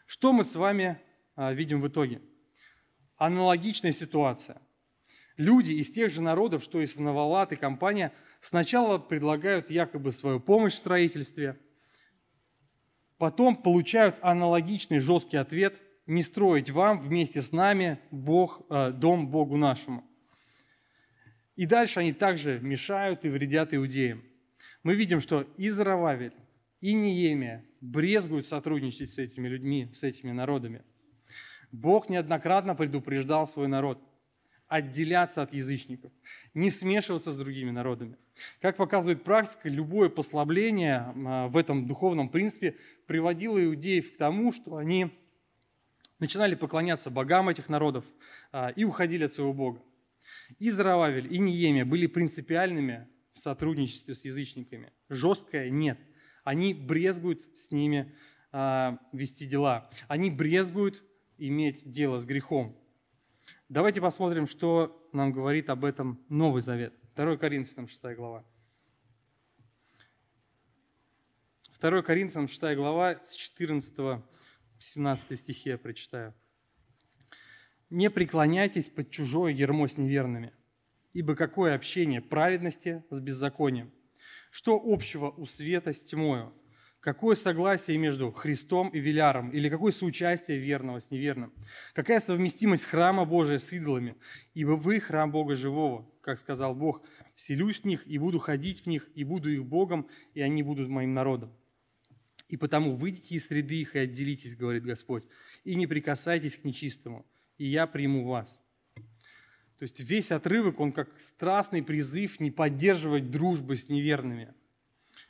Что 0.05 0.33
мы 0.33 0.43
с 0.43 0.55
вами 0.55 0.99
а, 1.35 1.53
видим 1.53 1.81
в 1.81 1.87
итоге? 1.87 2.21
Аналогичная 3.17 3.91
ситуация. 3.91 4.61
Люди 5.37 5.71
из 5.71 5.91
тех 5.91 6.11
же 6.11 6.21
народов, 6.21 6.63
что 6.63 6.81
и 6.81 6.87
Санавалат 6.87 7.51
и 7.51 7.55
компания– 7.55 8.13
Сначала 8.41 8.97
предлагают 8.97 9.69
якобы 9.69 10.11
свою 10.11 10.39
помощь 10.39 10.73
в 10.73 10.77
строительстве, 10.77 11.59
потом 13.17 13.57
получают 13.57 14.17
аналогичный 14.21 14.99
жесткий 14.99 15.37
ответ 15.37 15.79
«не 16.05 16.23
строить 16.23 16.69
вам 16.69 16.99
вместе 17.01 17.41
с 17.41 17.51
нами 17.51 17.99
Бог, 18.11 18.61
э, 18.69 18.91
дом 18.91 19.27
Богу 19.27 19.57
нашему». 19.57 20.08
И 21.59 21.65
дальше 21.65 21.99
они 21.99 22.13
также 22.13 22.61
мешают 22.61 23.25
и 23.25 23.29
вредят 23.29 23.73
иудеям. 23.73 24.23
Мы 24.81 24.95
видим, 24.95 25.19
что 25.19 25.41
и 25.57 25.69
Зарававель, 25.69 26.31
и 26.79 26.93
Неемия 26.93 27.65
брезгуют 27.81 28.47
сотрудничать 28.47 29.09
с 29.09 29.17
этими 29.17 29.49
людьми, 29.49 29.89
с 29.93 30.03
этими 30.03 30.31
народами. 30.31 30.83
Бог 31.73 32.07
неоднократно 32.07 32.75
предупреждал 32.75 33.45
свой 33.45 33.67
народ 33.67 34.01
отделяться 34.69 35.41
от 35.41 35.51
язычников, 35.53 36.13
не 36.53 36.71
смешиваться 36.71 37.29
с 37.29 37.35
другими 37.35 37.71
народами. 37.71 38.15
Как 38.61 38.77
показывает 38.77 39.25
практика, 39.25 39.67
любое 39.67 40.07
послабление 40.07 41.13
а, 41.13 41.49
в 41.49 41.57
этом 41.57 41.87
духовном 41.87 42.29
принципе 42.29 42.77
приводило 43.05 43.61
иудеев 43.61 44.13
к 44.13 44.17
тому, 44.17 44.53
что 44.53 44.77
они 44.77 45.11
начинали 46.19 46.55
поклоняться 46.55 47.09
богам 47.09 47.49
этих 47.49 47.67
народов 47.67 48.05
а, 48.53 48.69
и 48.69 48.85
уходили 48.85 49.25
от 49.25 49.33
своего 49.33 49.51
бога. 49.51 49.81
И 50.57 50.69
Зарававель, 50.71 51.33
и 51.33 51.37
Ниемия 51.37 51.85
были 51.85 52.07
принципиальными 52.07 53.07
в 53.33 53.39
сотрудничестве 53.39 54.15
с 54.15 54.25
язычниками. 54.25 54.91
Жесткое– 55.07 55.69
нет. 55.71 55.99
Они 56.43 56.73
брезгуют 56.73 57.45
с 57.57 57.71
ними 57.71 58.15
а, 58.51 58.99
вести 59.13 59.45
дела. 59.45 59.89
Они 60.07 60.31
брезгуют 60.31 61.03
иметь 61.37 61.89
дело 61.89 62.19
с 62.19 62.25
грехом. 62.25 62.75
Давайте 63.69 64.01
посмотрим, 64.01 64.47
что 64.47 65.07
нам 65.13 65.31
говорит 65.31 65.69
об 65.69 65.85
этом 65.85 66.23
Новый 66.29 66.61
Завет. 66.61 66.93
2 67.15 67.37
Коринфянам 67.37 67.87
6 67.87 68.01
глава. 68.15 68.43
2 71.79 72.01
Коринфянам 72.01 72.47
6 72.47 72.61
глава 72.75 73.21
с 73.25 73.35
14 73.35 73.95
по 73.95 74.29
17 74.79 75.37
стихи 75.37 75.69
я 75.69 75.77
прочитаю. 75.77 76.33
«Не 77.89 78.09
преклоняйтесь 78.09 78.87
под 78.87 79.09
чужое 79.09 79.51
ермо 79.51 79.87
с 79.87 79.97
неверными, 79.97 80.53
ибо 81.13 81.35
какое 81.35 81.73
общение 81.73 82.21
праведности 82.21 83.03
с 83.09 83.19
беззаконием? 83.19 83.91
Что 84.51 84.79
общего 84.83 85.29
у 85.31 85.45
света 85.45 85.93
с 85.93 86.01
тьмою? 86.01 86.53
Какое 86.99 87.35
согласие 87.35 87.97
между 87.97 88.31
Христом 88.31 88.89
и 88.89 88.99
Веляром? 88.99 89.51
Или 89.51 89.69
какое 89.69 89.91
соучастие 89.91 90.57
верного 90.57 90.99
с 90.99 91.09
неверным? 91.11 91.53
Какая 91.93 92.19
совместимость 92.19 92.85
храма 92.85 93.23
Божия 93.23 93.57
с 93.57 93.71
идолами? 93.71 94.15
Ибо 94.53 94.71
вы 94.71 94.99
храм 94.99 95.31
Бога 95.31 95.55
живого, 95.55 96.11
как 96.21 96.39
сказал 96.39 96.75
Бог, 96.75 97.01
вселюсь 97.35 97.81
в 97.81 97.85
них 97.85 98.05
и 98.05 98.17
буду 98.17 98.39
ходить 98.39 98.81
в 98.81 98.85
них, 98.87 99.09
и 99.15 99.23
буду 99.23 99.49
их 99.49 99.65
Богом, 99.65 100.09
и 100.33 100.41
они 100.41 100.61
будут 100.61 100.89
моим 100.89 101.13
народом. 101.13 101.53
И 102.49 102.57
потому 102.57 102.95
выйдите 102.95 103.35
из 103.35 103.47
среды 103.47 103.79
их 103.79 103.95
и 103.95 103.99
отделитесь, 103.99 104.57
говорит 104.57 104.83
Господь, 104.83 105.23
и 105.63 105.75
не 105.75 105.87
прикасайтесь 105.87 106.57
к 106.57 106.65
нечистому, 106.65 107.25
и 107.59 107.67
я 107.67 107.85
приму 107.85 108.25
вас. 108.25 108.59
То 108.95 109.83
есть 109.83 109.99
весь 109.99 110.31
отрывок, 110.31 110.79
он 110.79 110.91
как 110.91 111.19
страстный 111.19 111.83
призыв 111.83 112.39
не 112.39 112.49
поддерживать 112.49 113.29
дружбы 113.29 113.75
с 113.75 113.87
неверными. 113.87 114.53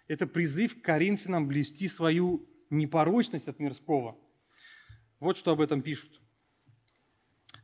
Это 0.07 0.25
призыв 0.25 0.79
к 0.79 0.83
Коринфянам 0.83 1.47
блюсти 1.47 1.87
свою 1.87 2.47
непорочность 2.69 3.47
от 3.47 3.59
мирского. 3.59 4.17
Вот 5.19 5.37
что 5.37 5.51
об 5.51 5.61
этом 5.61 5.81
пишут. 5.81 6.21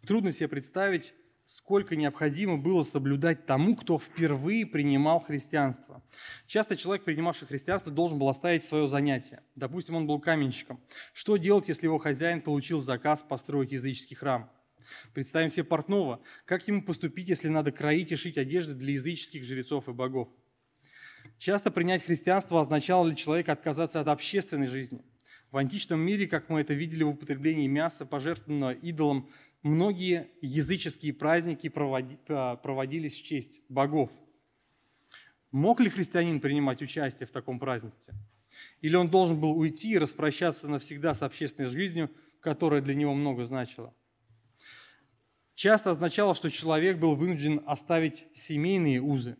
Трудно 0.05 0.31
себе 0.31 0.47
представить, 0.47 1.13
сколько 1.45 1.95
необходимо 1.95 2.57
было 2.57 2.83
соблюдать 2.83 3.45
тому, 3.45 3.75
кто 3.75 3.99
впервые 3.99 4.65
принимал 4.65 5.19
христианство. 5.19 6.03
Часто 6.47 6.75
человек, 6.75 7.05
принимавший 7.05 7.47
христианство, 7.47 7.91
должен 7.91 8.17
был 8.17 8.29
оставить 8.29 8.63
свое 8.63 8.87
занятие. 8.87 9.41
Допустим, 9.55 9.95
он 9.95 10.07
был 10.07 10.19
каменщиком. 10.19 10.79
Что 11.13 11.37
делать, 11.37 11.67
если 11.67 11.85
его 11.85 11.97
хозяин 11.97 12.41
получил 12.41 12.81
заказ 12.81 13.23
построить 13.23 13.71
языческий 13.71 14.15
храм? 14.15 14.49
Представим 15.13 15.49
себе 15.49 15.63
портного. 15.63 16.21
Как 16.45 16.67
ему 16.67 16.81
поступить, 16.83 17.29
если 17.29 17.47
надо 17.47 17.71
кроить 17.71 18.11
и 18.11 18.15
шить 18.15 18.37
одежды 18.37 18.73
для 18.73 18.93
языческих 18.93 19.43
жрецов 19.43 19.87
и 19.89 19.93
богов? 19.93 20.29
Часто 21.37 21.71
принять 21.71 22.03
христианство 22.03 22.61
означало 22.61 23.07
для 23.07 23.15
человека 23.15 23.51
отказаться 23.51 23.99
от 23.99 24.07
общественной 24.07 24.67
жизни. 24.67 25.03
В 25.51 25.57
античном 25.57 25.99
мире, 25.99 26.27
как 26.27 26.49
мы 26.49 26.61
это 26.61 26.73
видели 26.73 27.03
в 27.03 27.09
употреблении 27.09 27.67
мяса, 27.67 28.05
пожертвованного 28.05 28.73
идолом, 28.73 29.29
многие 29.65 30.29
языческие 30.41 31.13
праздники 31.13 31.71
а, 32.29 32.55
проводились 32.55 33.19
в 33.19 33.23
честь 33.23 33.61
богов. 33.67 34.11
Мог 35.51 35.79
ли 35.79 35.89
христианин 35.89 36.39
принимать 36.39 36.81
участие 36.81 37.25
в 37.25 37.31
таком 37.31 37.59
празднестве? 37.59 38.13
Или 38.81 38.95
он 38.95 39.09
должен 39.09 39.39
был 39.39 39.57
уйти 39.57 39.91
и 39.91 39.97
распрощаться 39.97 40.67
навсегда 40.67 41.13
с 41.13 41.23
общественной 41.23 41.67
жизнью, 41.67 42.11
которая 42.41 42.81
для 42.81 42.93
него 42.93 43.13
много 43.15 43.43
значила? 43.45 43.93
Часто 45.55 45.91
означало, 45.91 46.35
что 46.35 46.49
человек 46.49 46.99
был 46.99 47.15
вынужден 47.15 47.63
оставить 47.65 48.27
семейные 48.33 49.01
узы. 49.01 49.37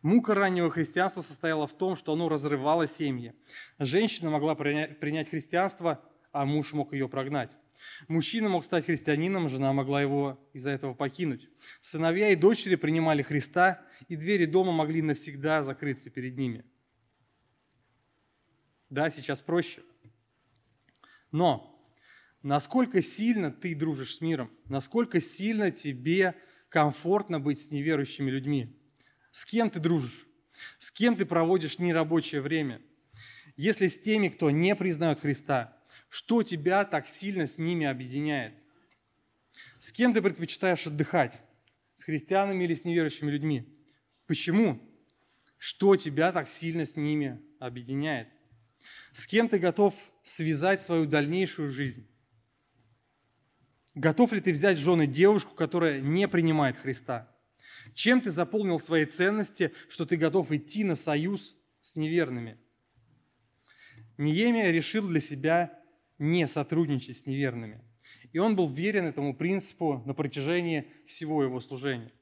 Мука 0.00 0.34
раннего 0.34 0.70
христианства 0.70 1.20
состояла 1.20 1.66
в 1.66 1.76
том, 1.76 1.96
что 1.96 2.14
оно 2.14 2.28
разрывало 2.28 2.86
семьи. 2.86 3.34
Женщина 3.78 4.30
могла 4.30 4.54
принять 4.54 5.28
христианство, 5.28 6.02
а 6.32 6.46
муж 6.46 6.72
мог 6.72 6.94
ее 6.94 7.08
прогнать. 7.08 7.50
Мужчина 8.08 8.48
мог 8.48 8.64
стать 8.64 8.86
христианином, 8.86 9.48
жена 9.48 9.72
могла 9.72 10.00
его 10.00 10.40
из-за 10.52 10.70
этого 10.70 10.94
покинуть. 10.94 11.48
Сыновья 11.80 12.30
и 12.30 12.36
дочери 12.36 12.76
принимали 12.76 13.22
Христа, 13.22 13.84
и 14.08 14.16
двери 14.16 14.46
дома 14.46 14.72
могли 14.72 15.02
навсегда 15.02 15.62
закрыться 15.62 16.10
перед 16.10 16.36
ними. 16.36 16.64
Да, 18.88 19.08
сейчас 19.10 19.40
проще. 19.40 19.82
Но 21.30 21.80
насколько 22.42 23.00
сильно 23.00 23.50
ты 23.52 23.74
дружишь 23.74 24.16
с 24.16 24.20
миром, 24.20 24.50
насколько 24.66 25.20
сильно 25.20 25.70
тебе 25.70 26.34
комфортно 26.68 27.38
быть 27.38 27.60
с 27.60 27.70
неверующими 27.70 28.30
людьми, 28.30 28.76
с 29.30 29.44
кем 29.44 29.70
ты 29.70 29.78
дружишь, 29.78 30.26
с 30.78 30.90
кем 30.90 31.16
ты 31.16 31.24
проводишь 31.24 31.78
нерабочее 31.78 32.40
время. 32.40 32.80
Если 33.56 33.86
с 33.86 34.00
теми, 34.00 34.28
кто 34.28 34.50
не 34.50 34.74
признает 34.74 35.20
Христа, 35.20 35.79
что 36.10 36.42
тебя 36.42 36.84
так 36.84 37.06
сильно 37.06 37.46
с 37.46 37.56
ними 37.56 37.86
объединяет? 37.86 38.52
С 39.78 39.92
кем 39.92 40.12
ты 40.12 40.20
предпочитаешь 40.20 40.86
отдыхать? 40.86 41.40
С 41.94 42.02
христианами 42.02 42.64
или 42.64 42.74
с 42.74 42.84
неверующими 42.84 43.30
людьми? 43.30 43.78
Почему? 44.26 44.80
Что 45.56 45.94
тебя 45.96 46.32
так 46.32 46.48
сильно 46.48 46.84
с 46.84 46.96
ними 46.96 47.40
объединяет? 47.60 48.28
С 49.12 49.26
кем 49.26 49.48
ты 49.48 49.58
готов 49.58 49.94
связать 50.24 50.82
свою 50.82 51.06
дальнейшую 51.06 51.68
жизнь? 51.68 52.06
Готов 53.94 54.32
ли 54.32 54.40
ты 54.40 54.52
взять 54.52 54.78
в 54.78 54.82
жены 54.82 55.06
девушку, 55.06 55.54
которая 55.54 56.00
не 56.00 56.26
принимает 56.26 56.76
Христа? 56.76 57.30
Чем 57.94 58.20
ты 58.20 58.30
заполнил 58.30 58.80
свои 58.80 59.04
ценности, 59.04 59.72
что 59.88 60.06
ты 60.06 60.16
готов 60.16 60.50
идти 60.50 60.82
на 60.82 60.96
союз 60.96 61.56
с 61.80 61.94
неверными? 61.94 62.58
Ниемия 64.18 64.70
решил 64.70 65.06
для 65.06 65.20
себя 65.20 65.79
не 66.20 66.46
сотрудничать 66.46 67.16
с 67.16 67.26
неверными. 67.26 67.80
И 68.32 68.38
он 68.38 68.54
был 68.54 68.68
верен 68.68 69.06
этому 69.06 69.34
принципу 69.34 70.02
на 70.06 70.14
протяжении 70.14 70.86
всего 71.06 71.42
его 71.42 71.60
служения. 71.60 72.12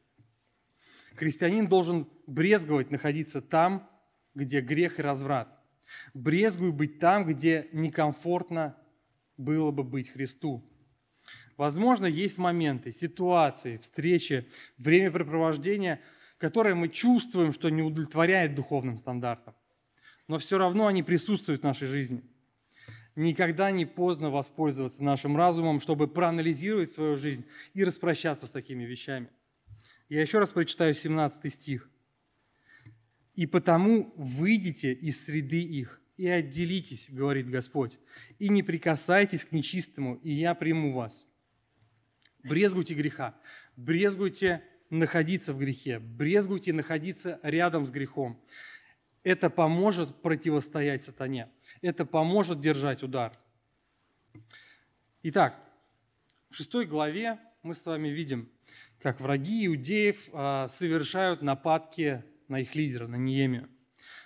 Христианин 1.16 1.66
должен 1.66 2.08
брезговать 2.26 2.90
находиться 2.90 3.42
там, 3.42 3.90
где 4.34 4.60
грех 4.60 5.00
и 5.00 5.02
разврат. 5.02 5.48
Брезгуй 6.14 6.70
быть 6.70 7.00
там, 7.00 7.26
где 7.26 7.68
некомфортно 7.72 8.76
было 9.36 9.72
бы 9.72 9.82
быть 9.82 10.10
Христу. 10.10 10.64
Возможно, 11.56 12.06
есть 12.06 12.38
моменты, 12.38 12.92
ситуации, 12.92 13.78
встречи, 13.78 14.48
времяпрепровождения, 14.76 16.00
которые 16.38 16.76
мы 16.76 16.88
чувствуем, 16.88 17.52
что 17.52 17.68
не 17.68 17.82
удовлетворяет 17.82 18.54
духовным 18.54 18.96
стандартам. 18.96 19.56
Но 20.28 20.38
все 20.38 20.56
равно 20.56 20.86
они 20.86 21.02
присутствуют 21.02 21.62
в 21.62 21.64
нашей 21.64 21.88
жизни– 21.88 22.22
никогда 23.18 23.70
не 23.72 23.84
поздно 23.84 24.30
воспользоваться 24.30 25.02
нашим 25.02 25.36
разумом, 25.36 25.80
чтобы 25.80 26.06
проанализировать 26.06 26.88
свою 26.88 27.16
жизнь 27.16 27.44
и 27.74 27.82
распрощаться 27.82 28.46
с 28.46 28.50
такими 28.50 28.84
вещами. 28.84 29.28
Я 30.08 30.22
еще 30.22 30.38
раз 30.38 30.50
прочитаю 30.50 30.94
17 30.94 31.52
стих. 31.52 31.90
«И 33.34 33.46
потому 33.46 34.12
выйдите 34.16 34.92
из 34.92 35.24
среды 35.24 35.60
их 35.60 36.00
и 36.16 36.28
отделитесь, 36.28 37.08
говорит 37.10 37.50
Господь, 37.50 37.98
и 38.38 38.48
не 38.48 38.62
прикасайтесь 38.62 39.44
к 39.44 39.52
нечистому, 39.52 40.14
и 40.22 40.32
я 40.32 40.54
приму 40.54 40.94
вас». 40.94 41.26
Брезгуйте 42.44 42.94
греха, 42.94 43.36
брезгуйте 43.76 44.62
находиться 44.90 45.52
в 45.52 45.58
грехе, 45.58 45.98
брезгуйте 45.98 46.72
находиться 46.72 47.40
рядом 47.42 47.84
с 47.84 47.90
грехом. 47.90 48.40
Это 49.28 49.50
поможет 49.50 50.22
противостоять 50.22 51.04
сатане. 51.04 51.50
Это 51.82 52.06
поможет 52.06 52.62
держать 52.62 53.02
удар. 53.02 53.38
Итак, 55.22 55.62
в 56.48 56.54
шестой 56.54 56.86
главе 56.86 57.38
мы 57.62 57.74
с 57.74 57.84
вами 57.84 58.08
видим, 58.08 58.50
как 59.02 59.20
враги 59.20 59.66
иудеев 59.66 60.30
а, 60.32 60.66
совершают 60.68 61.42
нападки 61.42 62.24
на 62.48 62.60
их 62.60 62.74
лидера, 62.74 63.06
на 63.06 63.16
Неемию. 63.16 63.68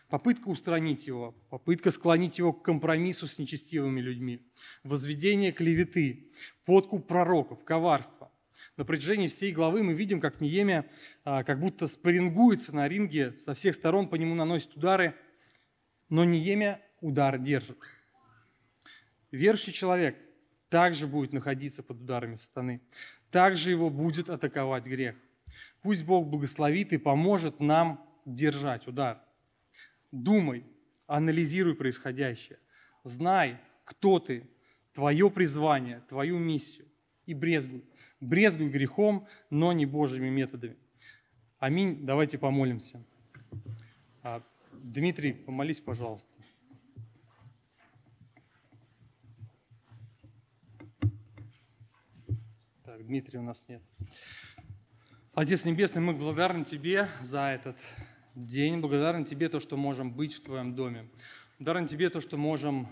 Попытка 0.09 0.47
устранить 0.47 1.09
его, 1.09 1.33
попытка 1.51 1.91
склонить 1.91 2.39
его 2.39 2.53
к 2.53 2.65
компромиссу 2.65 3.27
с 3.27 3.41
нечестивыми 3.41 4.01
людьми, 4.01 4.47
возведение 4.85 5.51
клеветы, 5.51 6.31
подкуп 6.65 7.09
пророков, 7.09 7.65
коварство 7.65 8.31
на 8.77 8.85
протяжении 8.85 9.29
всей 9.29 9.53
главы 9.53 9.83
мы 9.83 9.93
видим, 9.93 10.21
как 10.21 10.41
Ниемия 10.41 10.87
а, 11.25 11.45
как 11.45 11.61
будто 11.61 11.87
спарингуется 11.87 12.75
на 12.75 12.89
ринге, 12.89 13.39
со 13.39 13.55
всех 13.55 13.75
сторон 13.75 14.09
по 14.09 14.15
нему 14.15 14.35
наносит 14.35 14.75
удары, 14.75 15.15
но 16.09 16.25
Ниемия 16.25 16.81
удар 17.01 17.39
держит. 17.39 17.79
Верующий 19.31 19.73
человек 19.73 20.17
также 20.69 21.07
будет 21.07 21.33
находиться 21.33 21.83
под 21.83 22.01
ударами 22.01 22.37
сатаны, 22.37 22.81
также 23.31 23.71
его 23.71 23.91
будет 23.91 24.31
атаковать 24.31 24.87
грех. 24.87 25.17
Пусть 25.83 26.05
Бог 26.05 26.27
благословит 26.27 26.93
и 26.93 26.99
поможет 26.99 27.61
нам 27.61 28.07
держать 28.25 28.87
удар. 28.87 29.21
Думай, 30.13 30.65
анализируй 31.07 31.75
происходящее. 31.75 32.59
Знай, 33.05 33.59
кто 33.85 34.19
ты, 34.19 34.49
твое 34.95 35.31
призвание, 35.31 36.03
твою 36.09 36.39
миссию 36.39 36.87
и 37.27 37.35
брезгуй 37.35 37.85
брезгуй 38.23 38.71
грехом, 38.71 39.27
но 39.51 39.73
не 39.73 39.85
Божьими 39.85 40.31
методами. 40.31 40.77
Аминь. 41.59 42.07
Давайте 42.07 42.39
помолимся. 42.39 43.05
А, 44.23 44.43
Дмитрий, 44.73 45.33
помолись, 45.33 45.81
пожалуйста. 45.81 46.31
Так, 52.85 53.05
Дмитрия 53.07 53.41
у 53.41 53.43
нас 53.43 53.65
нет. 53.69 53.83
Отец 55.35 55.65
Небесный, 55.65 56.01
мы 56.01 56.15
благодарны 56.15 56.65
Тебе 56.65 57.09
за 57.21 57.49
этот 57.49 57.79
день, 58.35 58.81
благодарны 58.81 59.25
Тебе 59.25 59.49
то, 59.49 59.61
что 59.61 59.77
можем 59.77 60.13
быть 60.13 60.35
в 60.35 60.43
Твоем 60.43 60.75
доме. 60.75 61.09
Благодарны 61.59 61.89
Тебе 61.89 62.11
то, 62.11 62.21
что 62.21 62.37
можем 62.37 62.89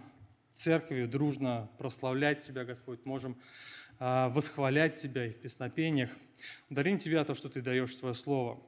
церковью 0.53 1.09
дружно 1.09 1.71
прославлять 1.79 2.41
Тебя, 2.41 2.65
Господь, 2.65 3.05
можем 3.05 3.37
восхвалять 4.01 4.97
Тебя 4.97 5.27
и 5.27 5.31
в 5.31 5.37
песнопениях. 5.37 6.11
Дарим 6.71 6.99
Тебя 6.99 7.25
то, 7.25 7.35
что 7.35 7.49
Ты 7.49 7.61
даешь 7.61 7.95
свое 7.95 8.15
слово. 8.15 8.61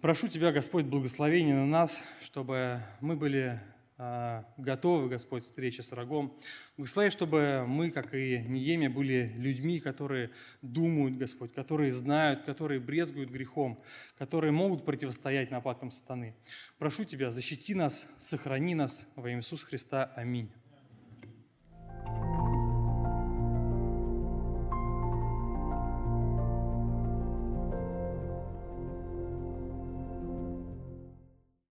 Прошу 0.00 0.28
Тебя, 0.28 0.52
Господь, 0.52 0.86
благословения 0.86 1.54
на 1.54 1.66
нас, 1.66 2.00
чтобы 2.20 2.80
мы 3.00 3.16
были 3.16 3.60
а, 3.98 4.44
готовы, 4.56 5.08
Господь, 5.08 5.42
к 5.42 5.46
встрече 5.46 5.82
с 5.82 5.90
врагом. 5.90 6.36
Благослови, 6.76 7.10
чтобы 7.10 7.64
мы, 7.66 7.90
как 7.90 8.14
и 8.14 8.38
Ниеме, 8.38 8.88
были 8.88 9.32
людьми, 9.36 9.78
которые 9.80 10.30
думают, 10.60 11.16
Господь, 11.18 11.52
которые 11.52 11.92
знают, 11.92 12.42
которые 12.42 12.80
брезгуют 12.80 13.30
грехом, 13.30 13.82
которые 14.18 14.50
могут 14.50 14.84
противостоять 14.84 15.50
нападкам 15.50 15.90
сатаны. 15.90 16.34
Прошу 16.78 17.04
Тебя, 17.04 17.30
защити 17.30 17.74
нас, 17.74 18.12
сохрани 18.18 18.74
нас 18.74 19.06
во 19.14 19.28
имя 19.30 19.40
Иисуса 19.40 19.66
Христа. 19.66 20.12
Аминь. 20.16 20.50